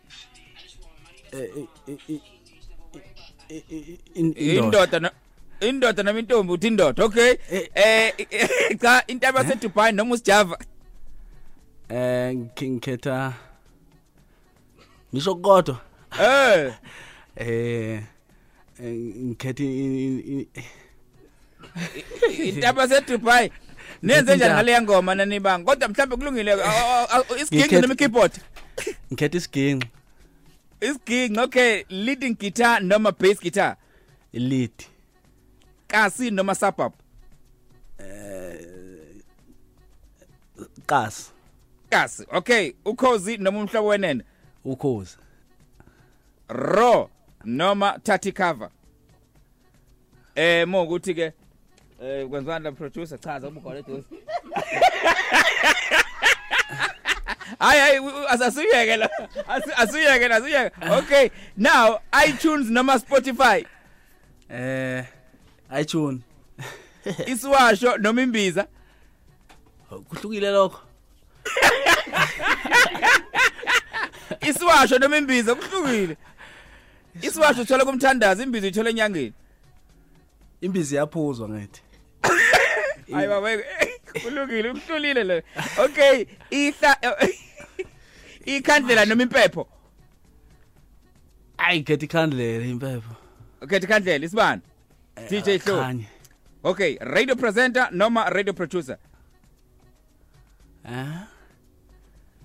Indoda 4.18 5.00
no 5.00 5.10
Indoda 5.60 6.02
noma 6.02 6.18
intombi 6.20 6.52
uthi 6.52 6.66
indoda, 6.66 7.04
okay? 7.04 7.36
Eh. 7.50 7.68
Eh 7.74 8.76
cha 8.80 9.02
intaba 9.06 9.44
se 9.44 9.54
Dubai 9.56 9.92
noma 9.92 10.14
usijava. 10.14 10.58
eh 11.88 12.34
ngikhe- 12.34 12.70
ngikhetha 12.70 13.32
ngisho 15.14 15.34
kodwa 15.36 15.80
Eh 16.20 16.72
eh 17.36 18.02
eh, 18.82 18.92
ngikhetha 19.26 19.64
i- 19.64 20.22
i- 20.34 20.48
i- 22.30 22.48
intaba 22.48 22.88
se 22.88 23.00
Dubai. 23.00 23.50
Nenze 24.06 24.36
njani 24.36 24.54
ngale 24.54 24.80
ngoma 24.82 25.14
nanibanga? 25.14 25.64
Kodwa 25.64 25.88
mhlambe 25.88 26.16
kulungile 26.16 26.52
isigingi 27.36 27.62
Ngikhetha- 27.64 27.80
noma 27.82 27.94
keyboard? 27.94 28.32
ngikhetha 29.12 29.38
isiginci 29.38 29.88
Isigingi 30.80 31.40
okay, 31.40 31.84
leading 31.88 32.34
guitar 32.38 32.82
noma 32.82 33.12
bass 33.12 33.40
guitar? 33.40 33.76
lead 34.32 34.72
Kasi 35.88 36.30
noma 36.30 36.54
suburb? 36.54 36.92
qasi 40.86 41.30
Kasi. 41.90 42.24
Okay, 42.32 42.72
ukhozi 42.84 43.36
noma 43.38 43.58
umhlobo 43.60 43.88
wenene? 43.88 44.22
ukhozi 44.64 45.16
Raw 46.48 47.08
noma 47.44 47.98
thathi 48.02 48.32
cover? 48.32 48.70
Eh 50.34 50.66
mo 50.68 50.82
ukuthi 50.84 51.14
ke 51.14 51.32
eh 52.02 52.26
kwenzani 52.28 52.64
la 52.64 52.72
producer 52.72 53.18
chaza 53.20 53.48
ubukhona 53.48 53.78
eduze. 53.78 54.06
Hayi 57.58 57.80
hayi 57.80 58.00
asasuyeke 58.28 58.96
la. 58.96 59.10
Asu- 59.48 59.72
Asuyeke 59.76 60.28
la, 60.28 60.36
asuyeke. 60.36 60.70
Okay, 60.98 61.30
now 61.56 61.98
iTunes 62.28 62.70
noma 62.70 62.98
Spotify? 62.98 63.66
eh 64.50 65.04
iTunes 65.80 66.20
Iswasho 67.26 67.98
noma 67.98 68.22
imbiza? 68.22 68.66
kuhlukile 70.08 70.50
lokho 70.50 70.80
Iswasho 74.40 74.98
noma 74.98 75.16
imbiza 75.16 75.54
kuhlukile. 75.54 76.16
Iswasho 77.22 77.62
uthola 77.62 77.84
kumthandazi, 77.84 78.42
imbiza 78.42 78.66
uthola 78.68 78.90
enyangeni. 78.90 79.32
imbizi 80.60 80.96
yaphuzwa 80.96 81.48
ngithi 81.48 81.82
Hayi 83.12 83.28
baba 83.28 83.48
kulungile 84.22 84.70
ukuhlulile 84.70 85.24
le. 85.24 85.42
Okay, 85.78 86.26
ihla 86.50 86.96
ikhandlela 88.46 89.04
noma 89.06 89.22
impepho. 89.22 89.68
ayi 91.58 91.80
ngikhetha 91.80 92.04
ikhandlela 92.04 92.66
impepho 92.66 93.14
Okay, 93.62 93.78
ikhandlela 93.78 94.24
isibani. 94.26 94.62
DJ 95.30 95.58
Hlo. 95.64 95.94
Okay, 96.64 96.98
radio 97.00 97.36
presenter 97.36 97.88
noma 97.92 98.30
radio 98.30 98.52
producer? 98.52 98.98
eh 100.84 101.06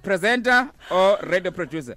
Presenter 0.03 0.69
or 0.89 1.17
radio 1.21 1.51
producer? 1.51 1.95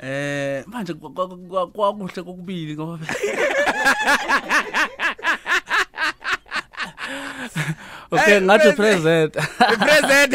Eh 0.00 0.64
manje 0.66 0.94
kwa- 0.94 1.10
kwa- 1.10 1.28
kwa- 1.28 1.66
kwakuhle 1.70 2.22
kokubili 2.22 2.74
ngoba 2.74 3.06
Okay 8.12 8.24
Hey, 8.34 8.40
ngathi 8.40 8.72
present. 8.72 9.32
present 9.32 9.78
Present. 9.78 10.34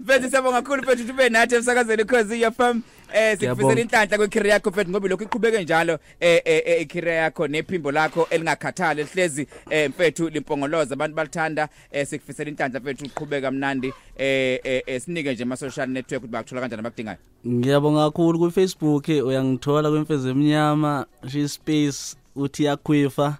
Mfethu 0.00 0.30
siyabonga 0.30 0.62
kakhulu 0.62 0.82
mfethu 0.82 1.12
ube 1.12 1.28
nathi 1.28 1.54
emsakazweni 1.54 2.04
cause 2.04 2.38
your 2.40 2.52
firm 2.52 2.82
eh 3.14 3.38
sikufisela 3.38 3.54
Ngiyabonga. 3.54 3.80
inhlanhla 3.80 4.18
kwecareer 4.18 4.52
yakho 4.52 4.70
mfethu 4.70 4.90
ngoba 4.90 5.08
lokho 5.08 5.24
iqhubeke 5.24 5.62
njalo 5.62 5.98
eh 6.20 6.42
eh 6.44 6.62
eh, 6.66 6.82
icareer 6.82 7.16
yakho 7.22 7.48
nephimbo 7.48 7.92
lakho 7.92 8.26
elingakhathali 8.30 9.02
lihlezi 9.02 9.46
eh 9.70 9.90
mfethu 9.90 10.28
limpongoloza 10.28 10.94
abantu 10.94 11.16
balithanda 11.16 11.68
eh 11.92 12.06
sikufisela 12.06 12.50
inhlanhla 12.50 12.80
mfethu 12.80 13.04
uqhubeka 13.04 13.46
kamnandi 13.46 13.92
eh 14.18 14.60
eh, 14.64 14.82
eh, 14.86 15.00
sinike 15.00 15.32
nje 15.34 15.42
ama 15.42 15.56
social 15.56 15.88
network 15.88 16.22
ukuthi 16.22 16.32
bakuthola 16.32 16.60
kanjani 16.60 16.80
abakudingayo 16.80 17.18
Ngiyabonga 17.46 18.04
kakhulu 18.10 18.38
ku 18.38 18.50
Facebook 18.50 19.08
uyangithola 19.08 19.90
kwemfeze 19.90 20.30
eminyama 20.30 21.06
she 21.32 21.48
space 21.48 22.16
uthi 22.36 22.64
yakhwifa 22.64 23.38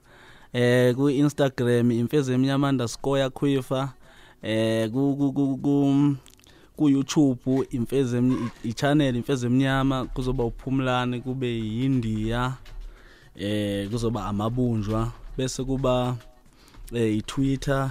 eh 0.53 0.95
ku 0.95 1.11
Instagram 1.11 1.91
imfeze 1.91 2.35
eminyama 2.35 2.69
underscore 2.69 3.21
yakhwifa 3.21 3.93
eh 4.43 4.91
ku 4.91 5.17
ku 5.17 5.33
ku- 5.33 5.57
ku 5.63 6.17
ku 6.77 6.89
YouTube 6.89 7.67
imfeze 7.71 8.19
Emi- 8.19 8.51
i 8.65 8.73
channel 8.73 9.17
imfeze 9.17 9.47
eminyama 9.47 10.05
kuzoba 10.05 10.45
uphumlane 10.45 11.21
kube 11.21 11.49
yiNdia 11.59 12.55
eh 13.37 13.89
kuzoba 13.91 14.25
amabunjwa. 14.27 15.13
Bese 15.37 15.65
kuba 15.65 16.17
eh 16.95 17.17
iTwitter 17.19 17.91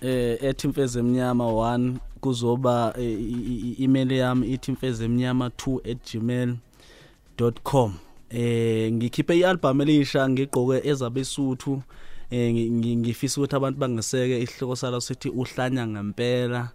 eh 0.00 0.38
ethi 0.42 0.66
imfeze 0.66 0.98
eminyama 1.00 1.44
1 1.44 1.94
kuzoba 2.20 2.94
eh, 2.98 3.04
i- 3.04 3.44
i- 3.52 3.74
i- 3.78 3.84
email 3.84 4.12
yami 4.12 4.46
ithi 4.52 4.70
imfeze 4.70 5.04
eminyama 5.04 5.48
2@gmail.com 5.48 7.92
eh 8.30 8.92
ngikhiphe 8.92 9.38
ialbum 9.38 9.80
elisha 9.80 10.28
ngigqoke 10.28 10.82
ezabesuthu 10.88 11.82
eh 12.30 12.50
ngi- 12.52 12.70
ngi- 12.70 12.96
ngifisa 12.96 13.40
ukuthi 13.40 13.56
abantu 13.56 13.78
bangeseke 13.78 14.42
isihloko 14.42 14.76
salo 14.76 15.00
sithi 15.00 15.28
uhlanya 15.30 15.86
ngempela. 15.86 16.70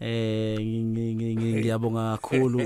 Eh 0.00 0.56
ngi- 0.60 1.14
ngi- 1.16 1.34
ngi- 1.36 1.56
ngiyabonga 1.60 2.16
kakhulu. 2.16 2.60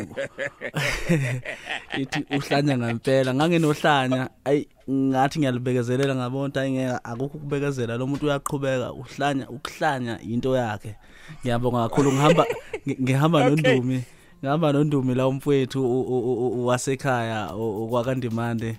Ithi 1.98 2.26
uhlanya 2.30 2.74
ngempela. 2.78 3.34
Ngangenohlanya 3.34 4.30
ayi 4.44 4.66
ngathi 4.90 5.38
ngiyalibekezelela 5.38 6.14
ngabona 6.14 6.60
ayingeke 6.60 6.98
akukho 7.04 7.38
ukubekezela. 7.38 7.94
Lo 7.98 8.06
muntu 8.06 8.26
uyaqhubeka. 8.26 8.90
Uhlanya 8.94 9.46
ukuhlanya 9.50 10.18
into 10.22 10.54
yakhe. 10.58 10.94
Ngiyabonga 11.42 11.86
kakhulu. 11.88 12.12
Ngihamba 12.12 12.44
ngi- 12.86 12.98
ngihamba 13.02 13.38
nondumi. 13.46 14.02
Ngihamba 14.42 14.72
nondumi 14.72 15.14
la 15.14 15.28
umfowethu 15.28 16.66
wasekhaya 16.66 17.46
okwakandimande 17.52 18.76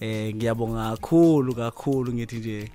eh 0.00 0.34
ngiyabonga 0.34 0.90
kakhulu 0.90 1.54
kakhulu 1.54 2.12
ngithi 2.12 2.36
nje 2.36 2.70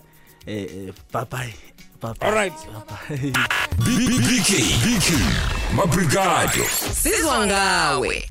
eh 0.45 0.63
eh, 0.63 0.93
bye 1.13 1.25
bye 1.31 1.53
bye 2.01 2.13
bye 2.19 2.27
All 2.29 2.33
right. 2.35 2.53
bye 2.53 2.97
bye 3.17 3.31
BK, 3.77 4.51
BK, 4.83 5.07
Mabrigado. 5.75 6.63
Sizwa 6.93 7.47
ngawe. 7.47 8.29